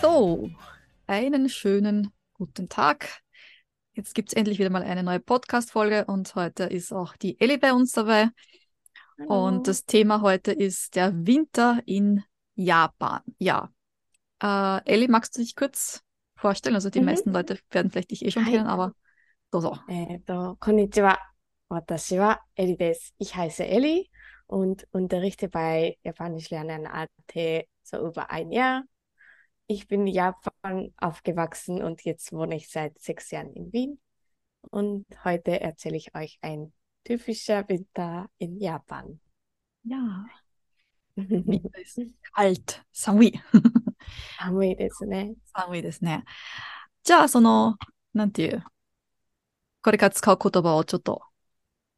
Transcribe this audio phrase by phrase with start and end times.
[0.00, 0.50] So,
[1.06, 3.20] einen schönen guten Tag.
[3.94, 7.56] Jetzt gibt es endlich wieder mal eine neue Podcast-Folge und heute ist auch die Elli
[7.58, 8.28] bei uns dabei.
[9.26, 12.22] Und das Thema heute ist der Winter in
[12.54, 13.20] Japan.
[13.38, 13.70] Ja.
[14.42, 16.02] Äh, Elli, magst du dich kurz
[16.36, 16.74] vorstellen?
[16.74, 17.06] Also die Mhm.
[17.06, 18.52] meisten Leute werden vielleicht dich eh schon Hi.
[18.52, 18.92] kennen, aber
[19.52, 19.78] so, so.
[19.88, 21.18] えっと、こんにちは。
[21.68, 23.14] 私はエリです。
[23.18, 24.09] Ich heiße Elli
[24.50, 28.84] und unterrichte bei Japanisch lernen AT so über ein Jahr.
[29.66, 34.00] Ich bin in Japan aufgewachsen und jetzt wohne ich seit sechs Jahren in Wien.
[34.70, 36.72] Und heute erzähle ich euch ein
[37.04, 39.20] typischer Winter in Japan.
[39.82, 40.24] Ja.
[41.16, 42.00] Winter ist
[42.34, 42.84] kalt.
[42.92, 43.40] Samui.
[44.38, 45.34] 寒いですね。
[45.54, 46.24] 寒いですね。
[47.02, 47.76] じゃあ、その、
[48.14, 48.64] なんていう、
[49.82, 51.22] これから使う言葉をちょっと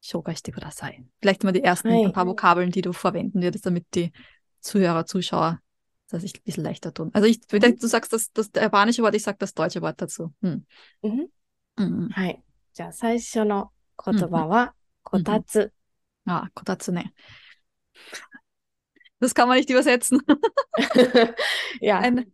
[0.03, 1.05] 紹介してください。
[1.21, 2.05] Vielleicht mal die ersten Hi.
[2.05, 4.13] ein paar Vokabeln, die du verwenden würdest, damit die
[4.61, 5.61] Zuhörer, Zuschauer
[6.11, 7.11] das sich ein bisschen leichter tun.
[7.13, 10.33] Also ich, vielleicht, du sagst das, das japanische Wort, ich sag das deutsche Wort dazu.
[10.43, 10.65] Hm.
[11.03, 11.29] うん
[11.77, 12.09] うんうん。
[12.11, 12.43] はい。
[12.73, 13.71] じゃあ最初の
[14.03, 15.73] 言葉は、こたつ。
[16.27, 17.13] Ah, Kotatsune.
[19.21, 20.21] Das kann man nicht übersetzen.
[21.81, 21.99] ja.
[21.99, 22.31] Ein,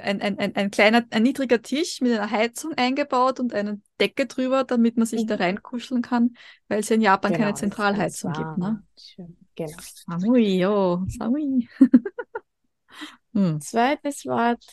[0.00, 4.26] ein, ein, ein, ein kleiner, ein niedriger Tisch mit einer Heizung eingebaut und eine Decke
[4.26, 5.28] drüber, damit man sich Mhm.
[5.28, 6.36] da reinkuscheln kann,
[6.68, 8.82] weil es ja in Japan Genau, keine Zentralheizung gibt, ne?
[8.98, 9.36] Schön.
[9.54, 9.78] Genau.
[10.08, 11.68] Samui, jo, Samui.
[13.34, 13.60] hm.
[13.60, 14.64] Zweites Wort,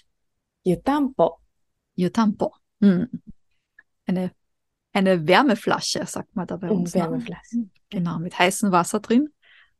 [0.65, 1.39] Yutampo.
[1.95, 2.53] Yutampo.
[2.81, 3.09] Hm.
[4.05, 4.31] Eine,
[4.93, 6.93] eine Wärmeflasche, sagt man da bei Mhm, uns.
[6.95, 7.01] Ne?
[7.01, 7.57] Wärmeflasche.
[7.89, 9.29] Genau, mit heißem Wasser drin.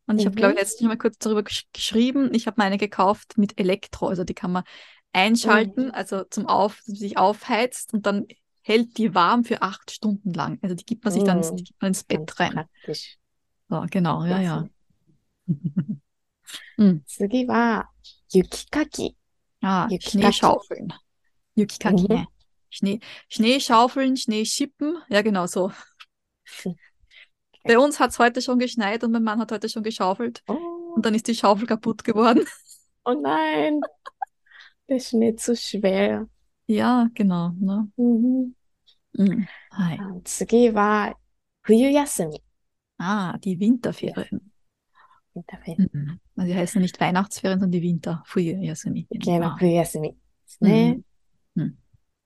[0.05, 0.61] Und ich habe, glaube ich, Mhm.
[0.61, 2.33] letztens mal kurz darüber gesch geschrieben.
[2.33, 4.07] Ich habe mir eine gekauft mit Elektro.
[4.07, 4.63] Also die kann man
[5.12, 5.90] einschalten, Mhm.
[5.92, 8.26] also zum Auf, dass sie sich aufheizt und dann
[8.62, 10.58] hält die warm für acht Stunden lang.
[10.62, 11.56] Also die gibt man sich dann ins- Mhm.
[11.56, 12.52] die gibt man ins Bett Ganz rein.
[12.52, 13.18] praktisch.
[13.68, 14.68] So, genau, ja, ja.
[17.06, 17.90] 次は、
[18.28, 19.16] 雪かき。
[19.60, 20.10] Ah, Yukikaki.
[20.10, 20.88] Schneeschaufeln.
[21.56, 22.08] Yukikaki, Mhm.
[22.08, 22.26] ne?
[22.70, 24.98] Schnee, Schneeschaufeln, Schneeschippen.
[25.08, 25.72] Ja, genau so.
[26.64, 26.76] Mhm.
[27.64, 30.42] Bei uns hat es heute schon geschneit und mein Mann hat heute schon geschaufelt.
[30.46, 30.54] Oh,
[30.94, 32.46] Und dann ist die Schaufel kaputt geworden.
[33.04, 33.80] oh nein,
[34.92, 36.28] der Schnee zu schwer.
[36.66, 37.50] Ja, genau.
[37.60, 37.88] Ne?
[37.96, 38.52] うん、
[39.18, 39.46] Mhm.
[39.72, 39.98] Hi.
[39.98, 41.14] あ次は、
[41.62, 42.42] 冬休み。
[42.98, 44.40] Ah, die Winterferien.
[45.34, 46.20] Winterferien Mhm.
[46.36, 49.06] Also die heißen nicht Weihnachtsferien, sondern die Winter, Frühjahrsferien.
[49.20, 49.56] 系の Ah.
[49.58, 51.00] 冬休みですね。
[51.56, 51.74] うんうん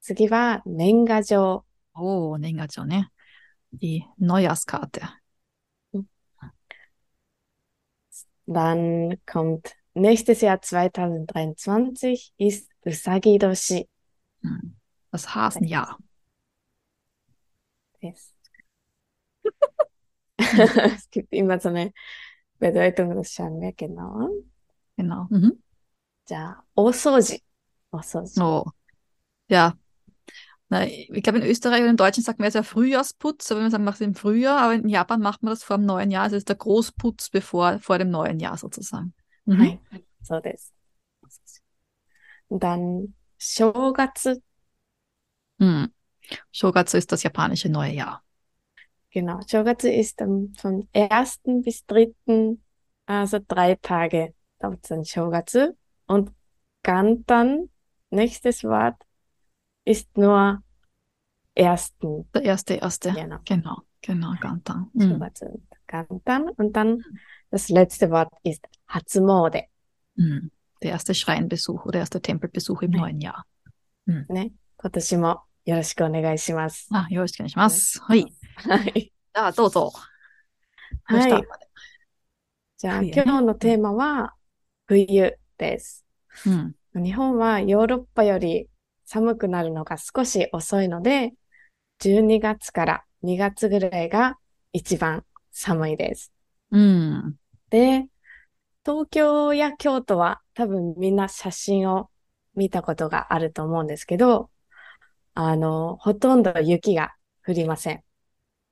[0.00, 1.64] 次は、年賀状。
[1.94, 3.06] Oh, Nengacho, ne?
[3.72, 5.02] Die Neujahrskarte.
[8.46, 13.87] Dann kommt nächstes Jahr 2023 ist Usagi-Doshi.
[14.41, 14.75] Hm,
[15.11, 15.97] das Hasenjahr.
[18.01, 18.33] Yes.
[20.37, 21.93] es gibt immer so eine
[22.59, 24.51] Bedeutung, das schauen wir genau an.
[24.95, 25.27] Genau.
[25.29, 25.61] Mhm.
[26.29, 27.41] Ja, Osoji.
[27.91, 28.41] Osoji.
[28.41, 28.65] Oh.
[29.47, 29.77] Ja.
[30.69, 33.79] Na, ich glaube, in Österreich und in Deutschland sagt man ja Frühjahrsputz, aber man sagt,
[33.79, 36.23] man macht es im Frühjahr, aber in Japan macht man das vor dem neuen Jahr.
[36.23, 39.13] Also ist der Großputz bevor, vor dem neuen Jahr sozusagen.
[39.46, 39.58] Mhm.
[39.58, 40.04] はい。
[40.22, 40.72] そうです。
[42.50, 44.40] dann 正月。
[45.58, 45.92] Mhm.
[46.52, 48.22] Shogatsu ist das japanische neue Jahr.
[49.10, 49.40] Genau.
[49.42, 51.62] 正月 ist dann vom 1.
[51.62, 52.12] bis 3.
[53.06, 55.76] Also drei Tage dauert dann 正月.
[56.06, 56.32] Und
[56.82, 57.68] Gantan,
[58.10, 58.96] nächstes Wort,
[59.84, 60.62] ist nur
[61.54, 62.26] 1.
[62.34, 63.12] Der erste, erste.
[63.12, 63.38] Genau.
[63.44, 64.90] Genau, genau, Gantan.
[64.94, 65.10] Mhm.
[65.10, 66.48] 正月und Gantan.
[66.48, 67.04] Und dann
[67.51, 69.63] Das letzte Wort ist Hatsumode.
[70.15, 70.51] Mhm.
[70.81, 73.45] Der erste Schreinbesuch oder erste Tempelbesuch im neuen Jahr.
[74.29, 74.51] ね。
[74.77, 76.87] 今年もよろしくお願いします。
[76.93, 77.99] Ah, よろしくお願いします。
[78.01, 78.25] はい。
[78.55, 78.93] はい。
[78.93, 79.91] じゃあ、どうぞ。
[81.03, 81.43] はい
[82.77, 84.35] じゃあ、今日のテーマは
[84.85, 86.05] 冬です。
[86.45, 87.03] うん。
[87.03, 88.69] 日本はヨーロッパより
[89.03, 91.33] 寒くなるのが少し遅いので、
[92.01, 94.37] 12月から2月ぐらいが
[94.73, 96.31] 一番寒いです。
[96.71, 97.35] うん。
[97.69, 98.07] で、
[98.85, 102.09] 東京や京都は多分みんな写真を
[102.55, 104.49] 見たことがあると思うんですけど、
[105.33, 107.15] あの、ほとんど雪が
[107.45, 108.03] 降りません。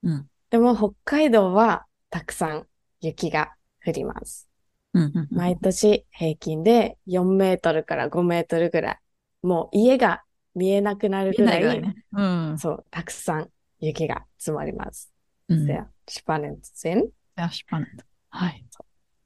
[0.04, 0.30] うん。
[0.50, 2.68] でも北海道はたくさん
[3.02, 3.56] 雪が
[3.86, 4.50] 降ります。
[4.94, 5.04] うん。
[5.04, 5.28] うん。
[5.32, 9.00] 毎年平均で4メートルから5メートルぐらい。
[9.42, 10.24] もう家が
[10.56, 11.96] 見えなくなるぐらい、ないね。
[12.14, 12.58] うん。
[12.58, 13.50] そう、たくさん
[13.80, 15.12] 雪が積もります。
[15.50, 15.68] うん。
[15.68, 17.12] Sehr spannend sind.
[17.38, 18.06] Sehr spannend.
[18.30, 18.66] はい。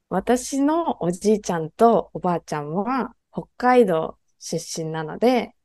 [0.10, 5.56] 私のおじいちゃんとおばあちゃんは北海道出身なので、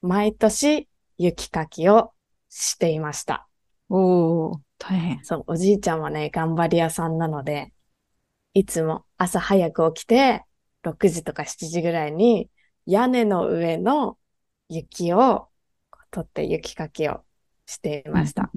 [0.00, 0.88] 毎年
[1.18, 2.12] 雪かきを
[2.48, 3.46] していました。
[3.90, 5.24] おー、大変。
[5.24, 7.72] そう、おじいちゃんはね、頑張り屋さんなので、
[8.54, 10.44] いつも朝早く起きて、
[10.82, 12.48] 6時とか7時ぐらいに
[12.86, 14.16] 屋根の上の
[14.70, 15.48] 雪を
[16.10, 17.22] 取って雪かきを
[17.66, 18.50] していました。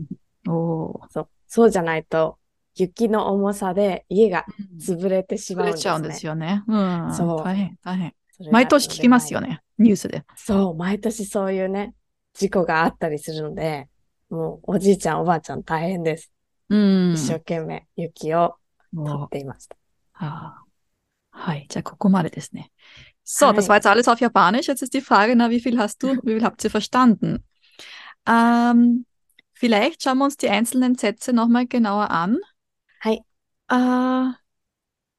[0.48, 1.10] おー。
[1.10, 1.30] そう。
[1.48, 2.40] そうじゃないと、
[2.75, 4.46] 雪の重さで家が
[4.80, 5.96] 潰れてしまうんですね。
[5.96, 6.64] うんですよね。
[6.68, 7.14] うん。
[7.14, 8.14] そう大変、大変。
[8.52, 9.62] 毎年聞きますよね。
[9.78, 10.24] ニュースで。
[10.36, 11.94] そう、毎年そういうね、
[12.34, 13.90] 事故があったりするので、
[14.30, 16.31] もうおじいちゃんおばあちゃん大変です。
[16.70, 17.14] うん。
[17.14, 18.56] 一生懸命雪を
[18.96, 19.78] 取っていました。
[20.16, 20.64] Ah.
[21.36, 22.66] Hi, ja, guck mal das, ne?
[23.24, 23.56] So, Hi.
[23.56, 24.68] das war jetzt alles auf Japanisch.
[24.68, 27.44] Jetzt ist die Frage, na, wie viel hast du, wie viel habt ihr verstanden?
[28.28, 29.06] Ähm,
[29.54, 32.38] vielleicht schauen wir uns die einzelnen Sätze nochmal genauer an.
[33.78, 33.81] はい。
[33.81, 34.44] あー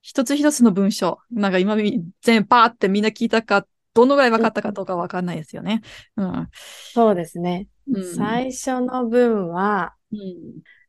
[0.03, 1.19] 一つ一つの文章。
[1.31, 5.81] なんか今み、全部パーってみんな聞いたか、どのぐらい分かったかどうかわかんないですよね。
[6.17, 6.49] うん。
[6.93, 7.69] そうですね。
[7.91, 8.15] うん。
[8.15, 10.19] 最初の文は、うん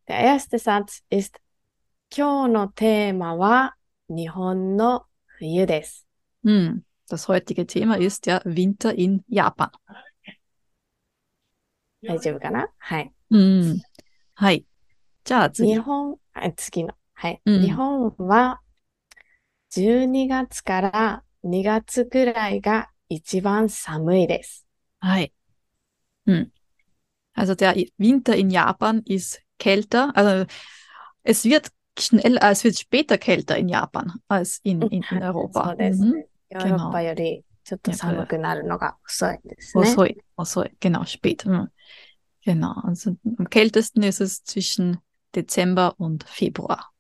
[0.08, 1.40] der erste Satz ist
[2.16, 3.76] 今日のテーマは
[4.10, 6.06] 日本の冬です。
[6.44, 6.82] Hm.
[7.10, 9.70] Das heutige Thema ist ja Winter in Japan.
[12.04, 12.68] 大丈夫かな？
[12.78, 13.12] はい。
[13.32, 13.82] うん。
[14.36, 14.66] はい。
[15.24, 15.80] じゃあ次日。
[15.80, 16.94] 本、あ次の。
[17.15, 17.41] はい。
[17.45, 18.61] うん日本は
[19.71, 24.67] 12月から2月くらいが一番寒いです。
[25.03, 25.33] Hi.
[26.27, 26.51] Hm.
[27.35, 30.13] Also der I- Winter in Japan ist kälter.
[30.17, 30.47] Also
[31.23, 35.17] es wird schnell, äh, es wird später kälter in Japan als in, in, in そ
[35.17, 35.73] Europa.
[35.73, 36.13] うです Mhm.
[36.15, 36.27] ね。
[36.51, 39.83] ヨーロッパよりちょっと寒くなるのが遅いですね。
[39.85, 41.45] 遅い,遅い, genau, spät.
[41.45, 41.69] Hm.
[42.45, 42.73] Genau.
[42.85, 44.99] Also am kältesten ist es zwischen
[45.35, 46.91] Dezember und Februar.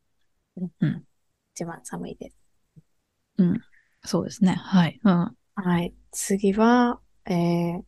[1.54, 2.38] 一番寒いです。
[4.04, 4.54] そうですね。
[4.54, 5.00] はい。
[5.04, 5.36] うん。
[5.56, 5.94] はい。
[6.12, 7.84] 次は、えー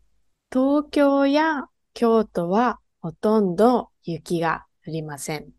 [0.49, 5.51] 東京や京都はほとんど雪が降りません。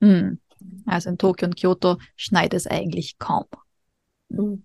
[0.00, 0.38] Hm.
[0.86, 3.46] Also in Tokio und Kyoto schneit es eigentlich kaum.
[4.30, 4.60] うん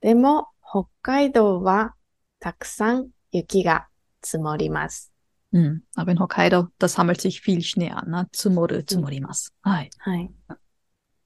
[0.00, 1.94] でも、北海道は
[2.40, 3.88] たくさん雪が
[4.22, 5.11] 積もります。
[5.52, 5.82] Mhm.
[5.94, 8.10] Aber in Hokkaido, da sammelt sich viel Schnee an.
[8.10, 8.28] Ne?
[8.32, 8.86] Tsumoru, hm.
[8.86, 9.50] tsumorimasu.
[9.64, 9.90] Hai.
[10.04, 10.30] Hai.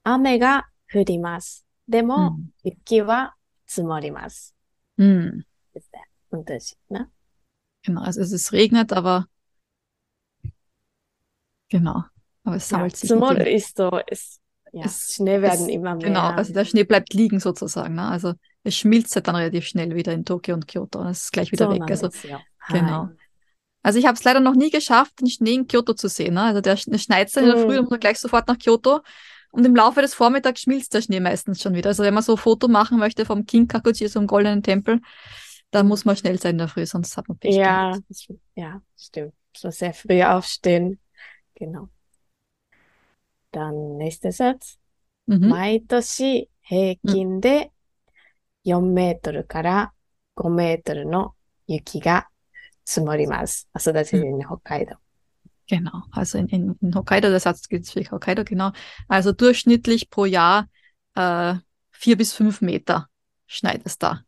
[0.03, 1.63] Ame ga furimasu.
[1.85, 2.51] Demo, mhm.
[2.63, 3.31] yuki wa
[3.65, 4.51] tsumorimasu.
[4.97, 5.43] Mhm.
[5.73, 7.09] Ist der Unterschied, ne?
[7.83, 9.27] Genau, also es regnet, aber
[11.69, 12.03] genau,
[12.43, 13.09] aber es sammelt ja, sich.
[13.09, 14.41] Zumal ist so, es,
[14.73, 16.09] ja, es, Schnee werden es, immer genau, mehr.
[16.09, 17.95] Genau, also der Schnee bleibt liegen sozusagen.
[17.95, 18.05] Ne?
[18.05, 18.33] Also
[18.63, 21.53] es schmilzt halt dann relativ schnell wieder in Tokio und Kyoto und es ist gleich
[21.53, 21.89] wieder so weg.
[21.89, 22.41] Also, ja.
[22.67, 23.09] genau.
[23.86, 23.94] はい。
[23.94, 26.34] also ich habe es leider noch nie geschafft, den Schnee in Kyoto zu sehen.
[26.34, 26.42] Ne?
[26.42, 27.62] Also der, Sch- der schneit dann in der Mhm.
[27.66, 29.00] Früh, dann muss man gleich sofort nach Kyoto.
[29.50, 31.88] Und im Laufe des Vormittags schmilzt der Schnee meistens schon wieder.
[31.90, 35.00] Also wenn man so ein Foto machen möchte vom Kinkakuji, so einem goldenen Tempel,
[35.72, 38.04] dann muss man schnell sein in der Früh, sonst hat man Pech Ja, gehabt.
[38.08, 39.34] das- ja, stimmt.
[39.54, 40.98] So sehr früh aufstehen.
[41.54, 41.88] Genau.
[43.50, 44.78] Dann nächster Satz.
[45.26, 45.48] Mhm.
[45.50, 47.70] 毎年平均で
[48.64, 49.92] 4メートルから
[50.36, 51.34] 5メートルの
[51.66, 52.28] 雪が
[52.86, 53.68] 積もります。
[53.72, 54.96] あ、そうだ、in 北海道。
[55.68, 58.72] Genau, also in, in, in Hokkaido, der Satz gilt für Hokkaido, genau.
[59.08, 60.68] Also durchschnittlich pro Jahr
[61.14, 61.54] äh,
[61.90, 63.08] vier bis fünf Meter
[63.46, 64.24] schneit es da.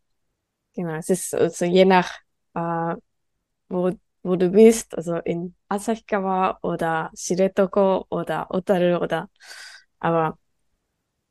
[0.74, 2.10] Genau, es ist also je nach,
[2.54, 2.94] äh,
[3.68, 9.30] wo, wo du bist, also in Asahikawa oder Shiretoko oder Otaru oder,
[10.00, 10.38] aber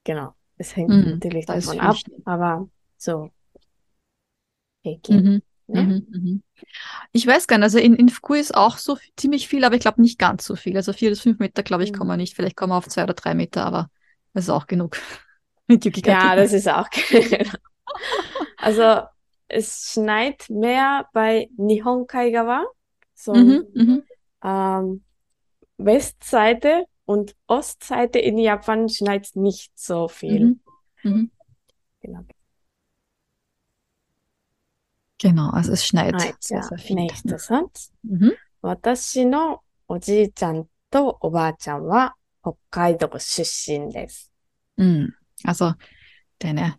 [0.05, 2.23] genau, es hängt Mhm, natürlich da ist davon viel ab, Schnee.
[2.25, 3.31] aber so
[4.83, 5.82] Peking, Mhm, ne?
[5.82, 6.42] mhm, mhm.
[7.12, 9.80] Ich weiß gar nicht, also in, in Fukui ist auch so ziemlich viel, aber ich
[9.80, 10.76] glaube nicht ganz so viel.
[10.76, 11.96] Also vier bis fünf Meter, glaube ich, Mhm.
[11.96, 12.34] kommen wir nicht.
[12.34, 13.90] Vielleicht kommen wir auf zwei oder drei Meter, aber
[14.34, 14.96] das ist auch genug.
[15.68, 15.84] Mit.
[16.06, 16.88] Ja, das ist auch
[18.56, 19.02] Also
[19.48, 22.66] es schneit mehr bei Nihon-Kaigawa,
[23.14, 24.02] so Mhm, mhm.
[24.42, 25.04] ähm,
[25.78, 30.44] Westseite und Ostseite in Japan schneit nicht so viel.
[30.46, 30.60] Mhm.
[31.04, 31.30] Mhm.
[32.02, 32.24] Genau
[35.19, 36.95] Genau, also es schneit はい、じ sehr, ゃあ、 sehr viel.
[36.95, 37.91] next sentence.
[38.03, 38.33] Mhm.
[38.61, 44.31] 私のおじいちゃんとおばあちゃんは北海道出身です。
[44.77, 45.13] Mhm.
[45.45, 45.73] Also
[46.39, 46.75] deine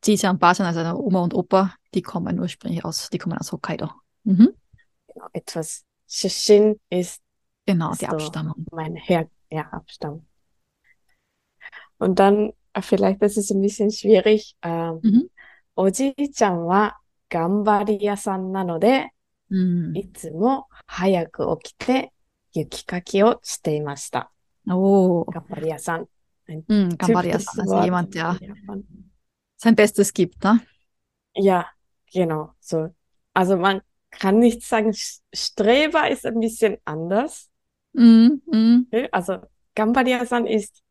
[0.00, 3.50] Tita und Batan, also deine Oma und Opa, die kommen ursprünglich aus, die kommen aus
[3.52, 3.90] Hokkaido.
[4.24, 4.54] Mhm.
[5.08, 7.20] Genau, etwas 出身 ist
[7.66, 8.12] Genau, Ist die so.
[8.12, 8.54] Abstammung.
[8.72, 10.24] mein Her ja, Abstammung.
[11.98, 14.56] Und dann, äh, vielleicht, das ist ein bisschen schwierig.
[14.62, 15.28] Ähm, うん
[15.80, 16.98] おじいちゃんは
[17.32, 19.10] 頑張り屋さんなので、
[19.50, 19.98] Mhm.
[19.98, 22.12] いつも早く起きて
[22.52, 24.30] 雪かきをしていました。
[24.68, 26.06] Oh, 頑張り屋さん。
[26.48, 28.84] Ein mhm, Gambarias, typisches also Wort jemand, der in Japan.
[29.56, 30.60] sein Bestes gibt, ne?
[31.34, 31.66] Ja,
[32.12, 32.94] genau, so.
[33.34, 37.50] Also man kann nicht sagen, Sch- Streber ist ein bisschen anders.
[37.92, 38.42] Mhm.
[38.46, 38.86] Mhm.
[38.90, 39.08] ne?
[39.12, 39.38] Also
[39.74, 40.82] Gambariasan ist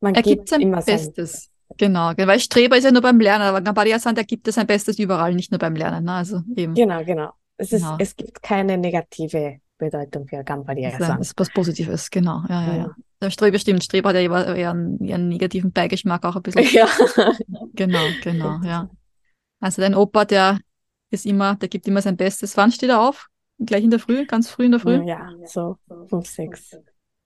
[0.00, 1.50] man Er gibt sein immer sein Bestes.
[1.77, 4.99] Genau, weil Streber ist ja nur beim Lernen, aber Gamparia-san, der gibt ja sein Bestes
[4.99, 6.05] überall, nicht nur beim Lernen.
[6.05, 6.13] Ne?
[6.13, 7.31] Also eben, Genau, genau.
[7.57, 7.97] Es ist, Genau.
[7.99, 11.21] es gibt keine negative Bedeutung für das Gampariya-san.
[11.21, 12.43] ist was Positives, genau.
[12.49, 12.87] Ja, ja, ja.
[12.87, 13.03] Mhm.
[13.21, 16.41] Der Streber stimmt, Streber hat ja eher, eher einen, eher einen negativen Beigeschmack auch ein
[16.41, 16.65] bisschen.
[16.71, 16.87] Ja.
[17.73, 18.89] Genau, genau, ja.
[19.59, 20.59] Also dein Opa, der
[21.11, 22.55] ist immer, der gibt immer sein Bestes.
[22.57, 23.27] Wann steht er auf?
[23.57, 25.03] Gleich in der Früh, ganz früh in der Früh?
[25.05, 26.77] Ja, so fünf, sechs.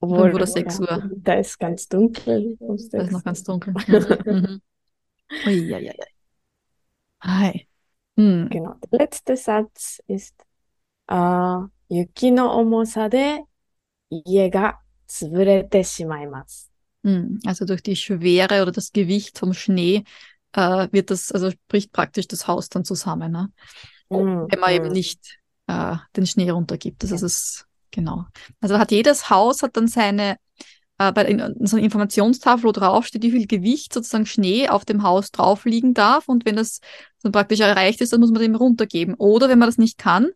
[0.03, 1.09] Obwohl, Dann wurde 6 Uhr.
[1.15, 2.57] Da ist ganz dunkel.
[2.59, 3.73] Um da ist noch ganz dunkel.
[4.25, 4.61] Mhm,
[5.45, 5.93] mhm.
[7.21, 7.67] Hi.
[8.17, 8.49] Hm.
[8.49, 8.75] Genau.
[8.91, 10.35] Der letzte Satz ist
[11.09, 13.39] uh, Yuki no omosa de
[14.09, 16.67] ie ga tsurete shimaimasu.
[17.05, 17.39] Hm.
[17.45, 20.03] Also durch die Schwere oder das Gewicht vom Schnee
[20.51, 23.53] äh, wird das, also bricht praktisch das Haus dann zusammen, ne?
[24.09, 24.47] Mhm.
[24.49, 24.91] wenn man eben hm.
[24.93, 27.03] nicht äh, den Schnee runtergibt.
[27.03, 27.25] Das ja.
[27.25, 28.25] ist Genau.
[28.59, 30.37] Also hat jedes Haus hat dann seine
[30.97, 31.25] äh, bei
[31.61, 35.93] so einer Informationstafel, wo draufsteht, wie viel Gewicht sozusagen Schnee auf dem Haus drauf liegen
[35.93, 36.27] darf.
[36.27, 36.79] Und wenn das
[37.21, 39.15] dann praktisch erreicht ist, dann muss man dem runtergeben.
[39.15, 40.29] Oder wenn man das nicht kann,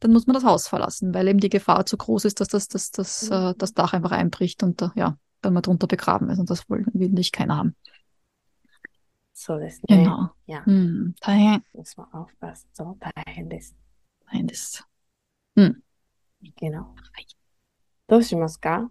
[0.00, 2.68] dann muss man das Haus verlassen, weil eben die Gefahr zu groß ist, dass das,
[2.68, 6.38] das, das, äh, das Dach einfach einbricht und ja, dann mal drunter begraben ist.
[6.38, 7.76] Und das will, will nicht keiner haben.
[9.32, 10.30] So das ist Genau.
[10.46, 10.64] Ja.
[10.64, 11.14] Hm.
[11.72, 12.68] Muss man aufpassen.
[12.72, 13.74] So, dahin ist.
[14.26, 14.84] Dahin ist.
[15.56, 15.82] Hm.
[16.42, 16.86] いけな。
[18.08, 18.90] どうしますか？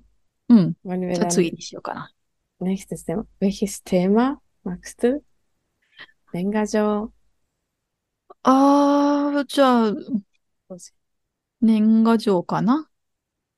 [0.49, 0.73] うん。
[0.83, 2.11] マニュじゃ次にしようかな。
[2.59, 5.21] ネクステマ、ウェヒステーマ、マクス
[6.33, 7.11] 年賀状。
[8.43, 9.93] あー、じゃあ、
[11.61, 12.89] 年賀状かな？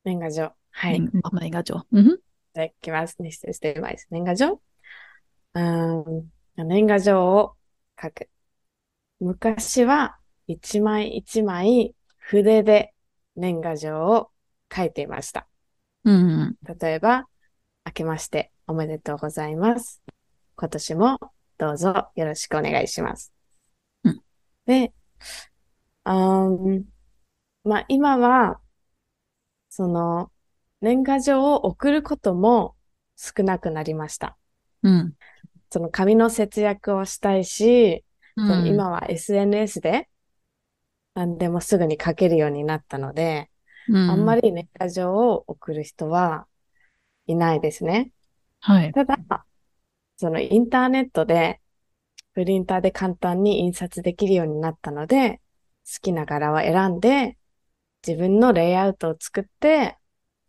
[0.04, 0.52] 年賀状。
[0.72, 1.00] はい。
[1.00, 1.86] 年,年賀状。
[1.92, 2.06] うん。
[2.06, 3.22] じゃあ、いきます。
[3.22, 4.08] ネクステーマです。
[4.10, 4.62] 年賀状。
[5.54, 6.32] うん。
[6.56, 7.56] 年賀状を
[8.02, 8.30] 書く。
[9.20, 12.93] 昔は、一枚一枚、筆で
[13.36, 14.30] 年賀状を
[14.76, 15.48] 書いていました。
[16.06, 16.56] Mhm.
[16.80, 17.28] 例えば、
[17.86, 20.02] 明けましておめでとうございます。
[20.56, 21.20] 今年も
[21.58, 23.34] どうぞよろしくお願いします。
[24.04, 24.22] うん
[24.66, 24.94] で、
[26.06, 26.84] あー
[27.64, 28.60] まあ今は、
[29.70, 30.32] その、
[30.82, 32.76] 年賀状を送ることも
[33.16, 34.38] 少なくなりました。
[34.84, 35.12] Mhm.
[35.70, 38.04] その紙の節約をしたいし、
[38.36, 38.68] その Mhm.
[38.68, 40.10] 今は SNS で
[41.16, 43.50] 何でもすぐに書けるようになったので、
[44.08, 44.42] あんま Mhm.
[44.42, 46.48] り年賀状を送る人は
[47.28, 48.12] いないですね。
[48.62, 48.94] はい。
[48.94, 49.18] ただ、
[50.18, 51.62] そのインターネットで、
[52.34, 55.42] プリンターで簡単に印刷できるようになったので、
[55.86, 57.38] 好きな柄を選んで、
[58.06, 59.98] 自分のレイアウトを作って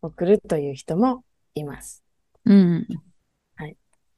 [0.02, 2.04] 送るという人もいます。
[2.44, 2.86] うん。
[3.56, 3.76] はい。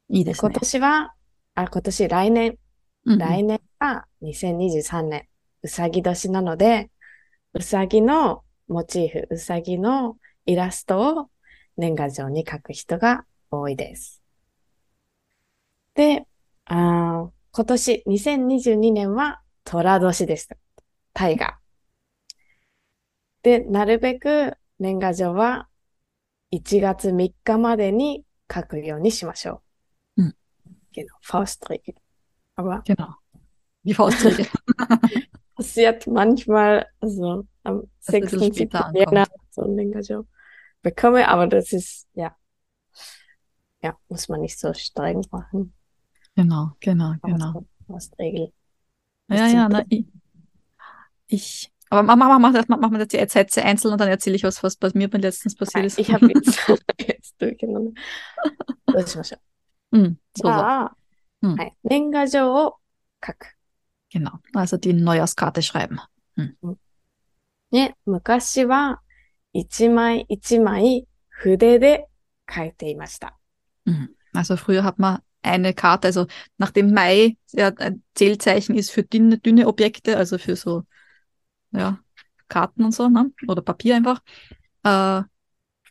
[0.08, 0.60] いいですね今。
[0.60, 1.14] 年は、
[1.54, 2.58] あ、今年来年、
[3.04, 5.28] うん来年は2023年、
[5.62, 6.90] うさぎ年なので、
[7.52, 11.30] うさぎのモチーフ、うさぎのイラストを
[11.76, 14.22] 年賀状に書く人が多いです。
[15.94, 16.26] で、
[16.66, 20.56] あー今年2022年は寅年でした。
[21.14, 21.58] 大河。
[23.42, 25.68] で、なるべく年賀状は
[26.52, 29.62] 1月3日までに書くようにしましょ
[30.16, 30.22] う。
[30.22, 30.36] うん。
[30.92, 31.94] Genau, Faustregel.
[32.56, 33.14] Aber Genau.
[33.84, 34.46] Die Faustregel.
[35.55, 38.31] passiert manchmal, also am Dass wir ein 6.
[38.31, 38.55] bisschen 7.
[38.55, 39.53] später Jänner ankommt.
[39.53, 40.27] so ein年賀状
[40.81, 42.35] bekomme, aber das ist, ja,
[43.83, 45.73] ja, muss man nicht so streng machen.
[46.35, 47.53] Genau, genau, Aber genau.
[47.53, 48.51] so Faustregel.
[49.29, 50.05] Ja, ist ja, zum na, ich,
[51.27, 54.35] ich, aber mach, mach, mach, mach, mach mal jetzt die Sätze einzeln und dann erzähle
[54.37, 55.99] ich was, was bei mir letztens passiert ist.
[55.99, 56.57] Ich habe jetzt,
[56.99, 57.93] jetzt durcheinander.
[58.93, 59.37] どうしましょ
[59.91, 59.97] う。
[59.97, 60.51] うん、そうそう。
[60.53, 60.97] じゃあ、
[61.41, 61.73] うんはい。
[61.83, 62.75] 年賀状を
[63.25, 63.54] 書く。
[64.11, 64.39] Genau.
[64.53, 65.99] Also die Neujahrskarte schreiben.
[67.71, 69.01] ね、昔は
[69.53, 72.07] 一枚一枚筆で
[72.53, 73.37] 書いていました。
[73.85, 74.09] Mhm.
[74.33, 76.27] Also früher hat man eine Karte, also
[76.57, 80.83] nachdem Mai ja ein Zählzeichen ist für dünne, dünne Objekte, also für so
[81.71, 81.99] ja,
[82.47, 83.31] Karten und so, ne?
[83.47, 84.21] oder Papier einfach,
[84.83, 85.23] äh,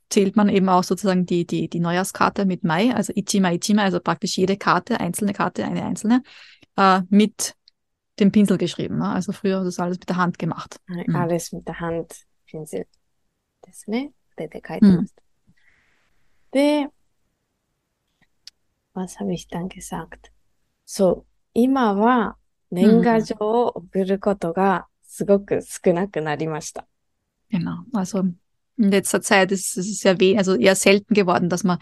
[0.08, 4.00] zählt man eben auch sozusagen die, die, die Neujahrskarte mit Mai, also Ichima Ichima, also
[4.00, 6.22] praktisch jede Karte, einzelne Karte, eine einzelne,
[6.76, 7.54] äh, mit
[8.18, 8.98] dem Pinsel geschrieben.
[8.98, 9.08] Ne?
[9.08, 10.80] Also früher hat das alles mit der Hand gemacht.
[10.86, 12.06] はい、うんアレスmit der Hand
[12.46, 12.88] ピンセル
[13.62, 14.12] ですね。
[14.36, 15.22] 筆で書いてました。
[16.52, 16.88] で、
[18.94, 20.30] was habe ich dann gesagt?
[20.84, 22.36] そう、今は
[22.70, 26.86] 年賀状を送ることがすごく少なくなりました。
[27.50, 27.84] Genau.
[27.92, 28.20] Also
[28.78, 31.78] in letzter Zeit ist es sehr wenig, also eher selten geworden, dass man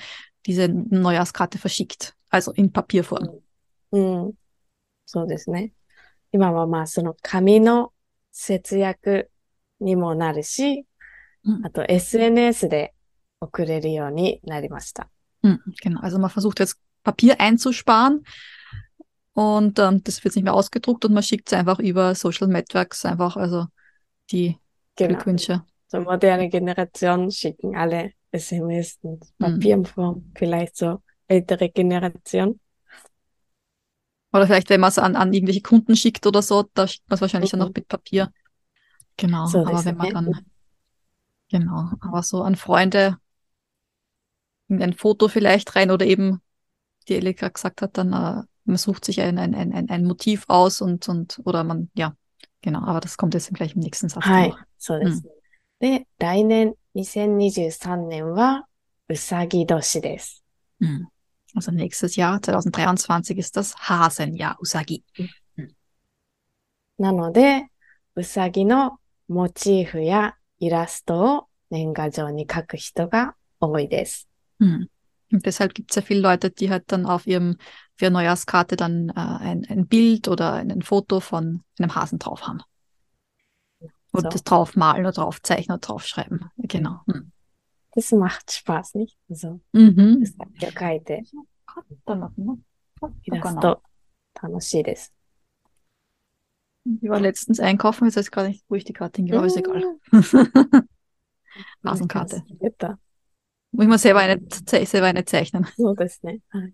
[0.46, 2.14] diese Neujahrskarte verschickt.
[2.30, 3.40] Also in Papierform.
[3.92, 4.32] うん、
[5.06, 5.72] そうですね。
[6.32, 7.92] 今はまあその紙の
[8.32, 9.30] 節約
[9.80, 10.86] にもなるし、
[11.44, 12.92] うんあと SNS で
[13.40, 15.08] 送れるようになりました。
[15.42, 16.00] Mhm, genau.
[16.02, 18.22] Also man versucht jetzt Papier einzusparen.
[19.32, 23.04] Und ähm, das wird nicht mehr ausgedruckt und man schickt es einfach über Social Networks
[23.04, 23.66] einfach, also
[24.32, 24.58] die
[24.96, 25.14] Genau.
[25.14, 25.62] Glückwünsche.
[25.86, 29.20] So moderne Generationen schicken alle SMS in Mhm.
[29.38, 30.32] Papierform.
[30.34, 32.58] Vielleicht so ältere Generation.
[34.32, 37.16] Oder vielleicht, wenn man es an, an irgendwelche Kunden schickt oder so, da schickt man
[37.16, 37.66] es wahrscheinlich dann Mhm.
[37.66, 38.30] noch mit Papier.
[39.18, 40.12] Genau, So aber das, wenn man ne?
[40.12, 40.46] dann,
[41.50, 43.18] genau, aber so an Freunde
[44.68, 46.40] ein Foto vielleicht rein oder eben,
[47.08, 50.04] die Ellie gerade gesagt hat, dann äh, man sucht sich ein, ein, ein, ein- ein
[50.04, 52.16] Motiv aus und, und oder man, ja,
[52.62, 54.32] genau, aber das kommt jetzt gleich im nächsten Satz.
[54.32, 55.32] dann はいnoch.、そうですね。
[55.80, 58.66] で、来年2023年は
[59.08, 60.44] うさぎ年です。
[60.80, 61.08] Mhm.
[61.54, 65.02] Also nächstes Jahr, 2023, ist das Hasenjahr, Usagi.
[66.98, 67.68] なので、
[68.16, 74.28] うさぎのモチーフやイラストを年賀状に書く人が多いです。
[74.60, 74.88] Mhm.
[75.30, 77.56] Und deshalb gibt es ja viele Leute, die halt dann auf ihrem,
[77.94, 82.18] auf ihrer Neujahrskarte dann äh, ein, ein Bild oder ein, ein Foto von einem Hasen
[82.18, 82.62] drauf haben.
[84.10, 84.28] Und So.
[84.30, 86.50] das draufmalen oder draufzeichnen oder draufschreiben.
[86.56, 87.02] Genau.
[87.06, 87.30] Mhm.
[87.94, 89.16] Das macht Spaß, nicht?
[89.30, 90.24] Also,う Mhm.
[90.26, 91.24] さぎを書いて
[92.06, 92.58] Dann, ne?
[93.24, 93.82] イラスト
[94.42, 95.12] 楽しいです。
[97.02, 99.46] Ich war letztens einkaufen, jetzt weiß ich gar nicht, wo ich die Karte hingehe, aber
[99.46, 99.82] ist egal.
[99.82, 100.88] う ん
[101.84, 102.42] Hasenkarte.
[102.60, 102.98] 出た。
[103.72, 105.64] Muss ich mal selber eine, ze- selber eine zeichnen.
[105.76, 106.40] そうですね。
[106.50, 106.72] はい。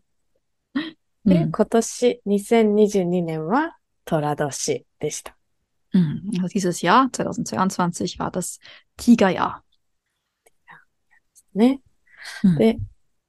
[1.25, 1.51] で、 Mhm.
[1.51, 5.37] 今年2022年は寅年でした。
[5.93, 6.31] Mhm.
[6.43, 8.59] Also dieses Jahr, 2022, war das
[8.97, 9.63] Tigerjahr.
[11.54, 11.82] ね。
[12.58, 12.80] で、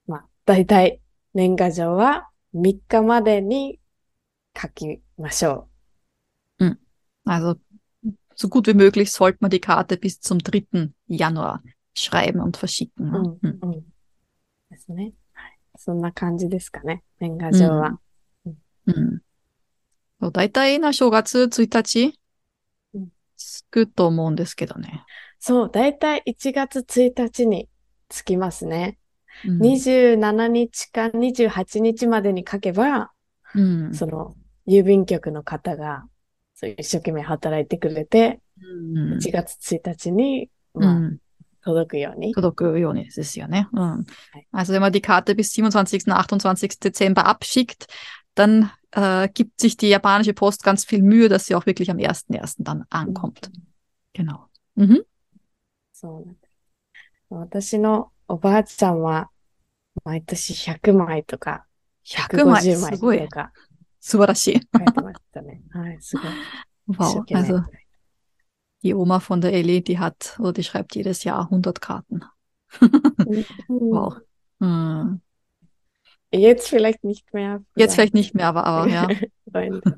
[0.07, 1.01] まあ、大体
[1.35, 3.79] 年賀状は3日までに
[4.61, 5.69] 書きましょ
[6.59, 6.67] う。
[6.67, 6.79] うん。
[7.27, 7.59] Also,
[8.35, 10.93] so gut wie möglich sollte man die Karte bis zum 3.
[11.09, 11.63] Januar
[11.95, 13.11] schreiben und verschicken.
[13.11, 13.85] うん、うん。
[14.71, 15.13] ですね。
[15.77, 17.03] そんな感じですかね。
[17.21, 17.99] 年賀状は。
[18.45, 18.57] うん。
[18.87, 19.23] うん
[20.21, 22.19] うん、だいたいな正月1日
[23.37, 25.05] つくと思うんですけどね。
[25.39, 27.69] そう、だいたい1月1日に
[28.11, 28.99] 着きますね。
[29.47, 33.13] うん27日か28日までに書けば、
[33.55, 34.35] うんその
[34.67, 36.05] 郵便局の方が
[36.55, 41.19] そう一生懸命働いてくれて、うん1月1日に、うまあ、ん
[41.63, 42.35] 届くように。
[42.35, 43.69] Produktion ist es ja, ne?
[43.73, 44.05] Mhm.
[44.35, 44.47] Okay.
[44.53, 46.13] Also wenn man die Karte bis 27.
[46.13, 46.81] 28.
[46.81, 47.87] Dezember abschickt,
[48.35, 51.99] dann äh, gibt sich die japanische Post ganz viel Mühe, dass sie auch wirklich am
[51.99, 52.57] 1.1.
[52.59, 53.51] dann ankommt.
[54.13, 54.47] Genau.
[54.75, 55.05] Mhm.
[56.01, 56.50] そうなんです。
[57.30, 59.30] 私のおばあちゃんは、
[60.04, 61.66] 毎年100枚とか、
[62.06, 63.28] 100枚、 150す枚ごいと。
[63.30, 63.52] か
[64.00, 64.54] 素晴らしい。
[64.54, 65.62] 書いてましたね。
[65.72, 66.26] はい、すごい。
[66.90, 67.20] 一生 Wow.
[67.22, 67.64] 懸 命 Also
[68.84, 72.22] die Oma von der Ellie, die hat, oder die schreibt jedes Jahr 100 Karten.
[72.80, 74.18] うん Wow.
[74.60, 75.22] Mhm.
[76.32, 77.64] Jetzt vielleicht nicht mehr.
[77.76, 79.08] Jetzt vielleicht nicht mehr, aber, aber ja.
[79.52, 79.98] Freunde.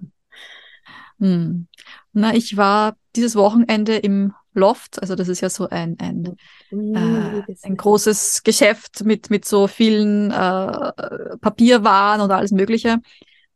[1.19, 1.67] Hm.
[2.13, 5.00] Na, ich war dieses Wochenende im Loft.
[5.00, 6.36] Also das ist ja so ein, ein,
[6.70, 12.98] äh, ein großes Geschäft mit, mit so vielen äh, Papierwaren und alles Mögliche.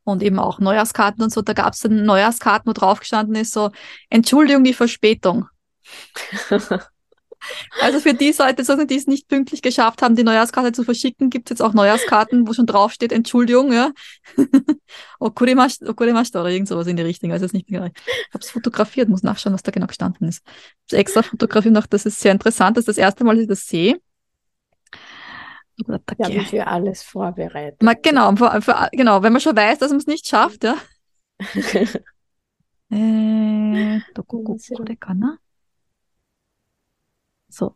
[0.05, 1.43] Und eben auch Neujahrskarten und so.
[1.43, 3.71] Da gab es dann Neujahrskarten, wo draufgestanden ist, so
[4.09, 5.49] Entschuldigung, die Verspätung.
[7.80, 11.32] Also für die Seite, sozusagen, die es nicht pünktlich geschafft haben, die Neujahrskarte zu verschicken,
[11.32, 13.91] gibt es jetzt auch Neujahrskarten, wo schon draufsteht, Entschuldigung, ja.
[15.20, 17.32] Okurimashita okurimashita oder irgend sowas in die Richtung.
[17.32, 17.91] Also jetzt nicht mehr.
[17.96, 20.44] Ich habe es fotografiert, muss nachschauen, was da genau gestanden ist.
[20.86, 23.41] Ich habe extra fotografiert noch, das ist sehr interessant, das ist das erste Mal, dass
[23.44, 24.00] ich das sehe.
[25.78, 27.82] Wir haben für alles vorbereitet.
[27.82, 30.76] Ma- Genau, für, für, genau, wenn man schon weiß, dass man es nicht schafft, ja.
[32.94, 35.39] えーっと、ここ、面白いこれかな
[37.57, 37.75] そう。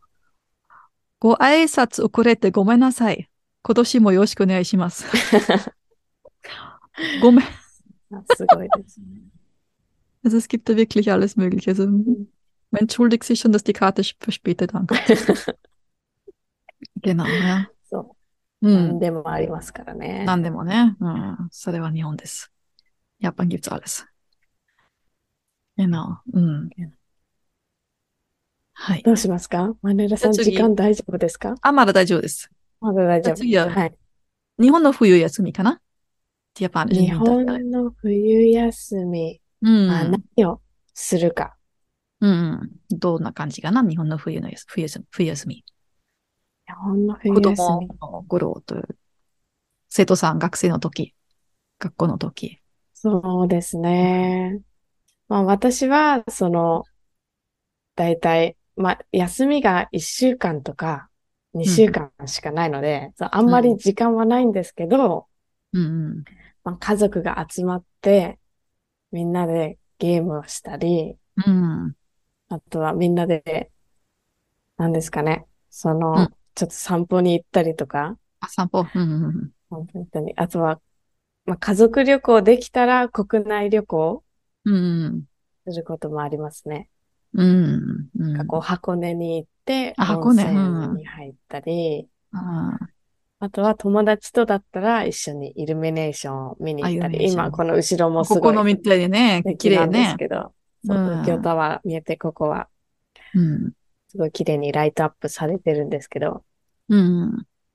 [1.19, 3.29] ご挨拶遅れてごめんなさい。
[3.63, 5.05] 今年もよろしくお願いします。
[7.21, 7.45] ごめん。
[7.45, 9.21] あすごいですね。
[10.23, 11.71] Also es gibt da wirklich alles Mögliche.
[11.71, 12.27] Also man
[12.81, 15.01] entschuldigt sich schon, dass die Karte verspätet ankommt.
[17.01, 17.67] Genau, ja.
[17.89, 18.15] そ
[18.61, 18.67] う。
[18.67, 18.99] う何ん。
[18.99, 20.25] でもありますからね。
[20.25, 20.95] なんでもね。
[20.99, 21.47] うん。
[21.49, 22.51] それは日本です。
[23.19, 24.05] Japan gibt's alles.
[25.75, 26.17] Genau.
[26.33, 26.69] うん。
[28.83, 29.03] はい。
[29.03, 29.75] どうしますか？
[29.83, 31.53] マネラさん、時間大丈夫ですか？
[31.61, 32.49] あ、まだ大丈夫です。
[32.79, 33.35] まだ大丈夫。
[33.35, 33.93] 次ははい。
[34.59, 35.79] 日本の冬休みかな？
[36.55, 39.87] 日.本の冬休みうん。
[39.87, 40.61] は何を
[40.95, 41.55] するか。
[42.21, 42.71] うん。
[42.89, 43.83] どんな感じかな？
[43.83, 45.05] 日本の冬の冬休み。
[45.11, 45.55] 冬休み。
[45.55, 45.63] 日
[46.73, 47.87] 本の冬子休供み。
[47.87, 48.97] の頃という、
[49.89, 51.13] 生徒さん、学生の時、
[51.77, 52.57] 学校の時。
[52.95, 54.59] そうですね。
[55.27, 56.83] まあ私は、その、
[57.95, 61.09] 大体、まあ休みが1週間とか
[61.53, 65.27] 2週間しかないので、そうあんまり時間はないんですけど、
[65.73, 66.25] うん。
[66.63, 68.39] まあ、家族が集まって、
[69.11, 71.95] みんなでゲームをしたり、うん。
[72.49, 73.71] あとはみんなで、
[74.77, 78.89] 何ですかね、その、うんちょっと散歩に行ったりとか、あ、散歩。
[78.93, 79.51] うんうんうん。
[79.71, 80.79] 散歩行ったり、あとは、
[81.45, 84.23] まあ、家族旅行できたら国内旅行
[84.63, 85.27] うん。
[85.67, 86.90] することもありますね。
[87.33, 88.09] うん。
[88.17, 88.33] うん。
[88.33, 92.77] なんかこう箱根に行って、あ箱根に入ったり、あ
[93.39, 98.25] あとは友達とだったら一緒にイルミネーションを見に行ったり、今この後ろもあ。
[98.25, 100.15] すごいここのみたいでね、綺麗ですね。
[100.17, 100.53] けど、
[100.85, 102.67] そううん東京タワー見えて、ここは
[103.33, 103.73] うん。
[104.09, 106.43] すごい綺麗にライトアップされてるんですけど、
[106.89, 107.31] うん。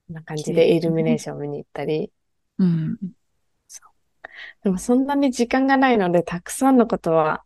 [0.07, 2.13] こんな感じでイルミネーションを見に行ったり、
[2.59, 2.99] うん。
[4.63, 7.43] でもそんなに時間がないので、たくさんのことは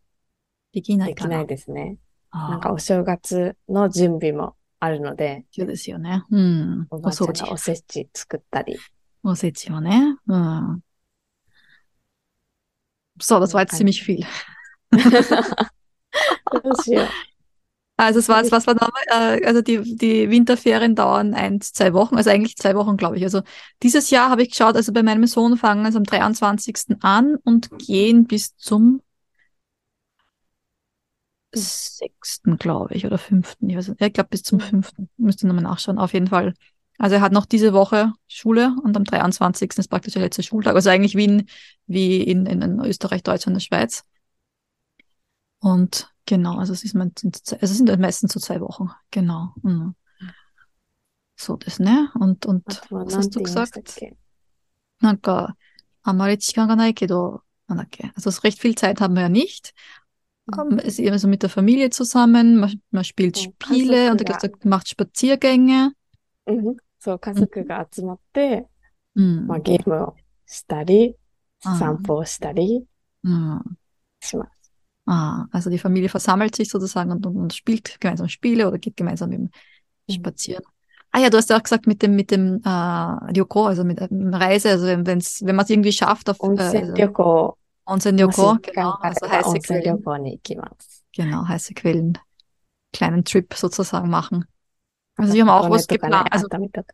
[0.74, 1.48] できないかなできない。
[1.48, 1.98] ですね。
[2.32, 6.24] あなんかお正月の準備もあるので、そうですよね。
[6.30, 6.88] うん。
[6.90, 8.78] おばあちゃんお掃除がおせち作ったり。
[9.24, 10.18] おせちはね.
[10.28, 10.80] Hm.
[13.20, 14.26] So, das war jetzt Kann- ziemlich viel.
[14.92, 17.08] どうしよう。
[17.98, 22.18] Also es war, was war nochmal, äh, also die, die Winterferien dauern ein, zwei Wochen,
[22.18, 23.24] also eigentlich zwei Wochen, glaube ich.
[23.24, 23.42] Also
[23.82, 26.98] dieses Jahr habe ich geschaut, also bei meinem Sohn fangen es am 23.
[27.02, 29.02] an und gehen bis zum
[31.54, 32.58] 6.
[32.58, 33.56] glaube ich, oder 5.
[33.62, 34.02] Ich, weiß nicht.
[34.02, 34.62] Ja, ich glaube bis zum Mhm.
[34.62, 34.92] 5.
[35.18, 36.54] Müsste nochmal nachschauen, auf jeden Fall.
[36.98, 39.80] Also er hat noch diese Woche Schule und am 23.
[39.80, 40.76] ist praktisch der letzte Schultag.
[40.76, 41.46] Also eigentlich wie in,
[41.88, 44.04] wie in, in, in Österreich, Deutschland, der Schweiz.
[45.60, 48.90] Und genau, also es ist mein, also es sind meistens so zwei Wochen.
[49.12, 49.54] Genau.
[49.62, 49.96] Mhm.
[51.38, 52.12] So das, ne?
[52.16, 53.96] Und, und あとは was 何 hast て du 言いましたっ gesagt?
[53.96, 54.16] け
[55.02, 55.58] なんか、
[56.04, 59.74] あまり時間がないけど、なんだっけ、also so recht viel Zeit haben wir ja nicht.
[60.50, 60.60] Mhm.
[60.74, 64.26] Ähm, es ist immer so mit der Familie zusammen, man, man spielt Oh, Spiele und
[64.26, 64.60] Kasuk, ja.
[64.64, 65.92] er macht Spaziergänge.
[66.48, 68.68] うんそう、家族が集まって、
[69.16, 69.48] Mhm.
[69.48, 71.16] まあ、ゲームをしたり、
[71.64, 72.86] あー散歩をしたり
[73.24, 73.60] Mhm.
[74.20, 74.72] します。
[75.08, 78.98] Ah, also die Familie versammelt sich sozusagen und, und, und spielt gemeinsam Spiele oder geht
[78.98, 79.52] gemeinsam eben
[80.08, 80.14] Mhm.
[80.14, 80.64] spazieren.
[81.12, 84.02] Ah ja, du hast ja auch gesagt mit dem, mit dem äh, Ryoko, also mit
[84.02, 86.94] ähm, Reise, also wenn, wenn's, wenn man es irgendwie schafft auf 温 äh, 泉 also
[86.94, 91.04] 旅行、 Onsen もし Ryoko, 時間 genau, があれ also ば温 heiße 泉旅 Quellen, 行に行きます。
[91.14, 92.14] genau, heiße Quellen,
[92.94, 94.46] kleinen Trip sozusagen machen.
[95.18, 96.94] Also wir haben auch 箱根 was とかね geplant, also 熱海とか。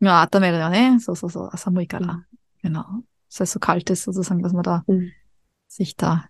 [0.00, 2.24] ja, Atamere, ja, ne, so, so, so, Samui Kara, うん
[2.62, 2.84] genau.
[3.30, 5.10] Das heißt so kalt ist sozusagen, dass man da Mhm.
[5.66, 6.24] sich da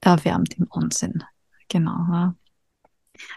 [0.00, 1.24] erwärmt im Onsen.
[1.68, 1.90] Genau.
[2.12, 2.34] Ja.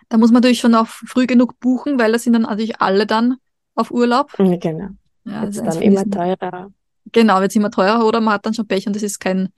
[0.10, 3.08] Da muss man natürlich schon auch früh genug buchen, weil da sind dann natürlich alle
[3.08, 3.38] dann
[3.75, 4.38] auf Urlaub.
[4.38, 4.89] うん、genau.
[5.23, 6.71] Ja, das Jetzt ist eins dann von immer diesen- teurer.
[7.12, 9.49] Genau, wird immer teurer oder man hat dann schon Pech und es ist kein,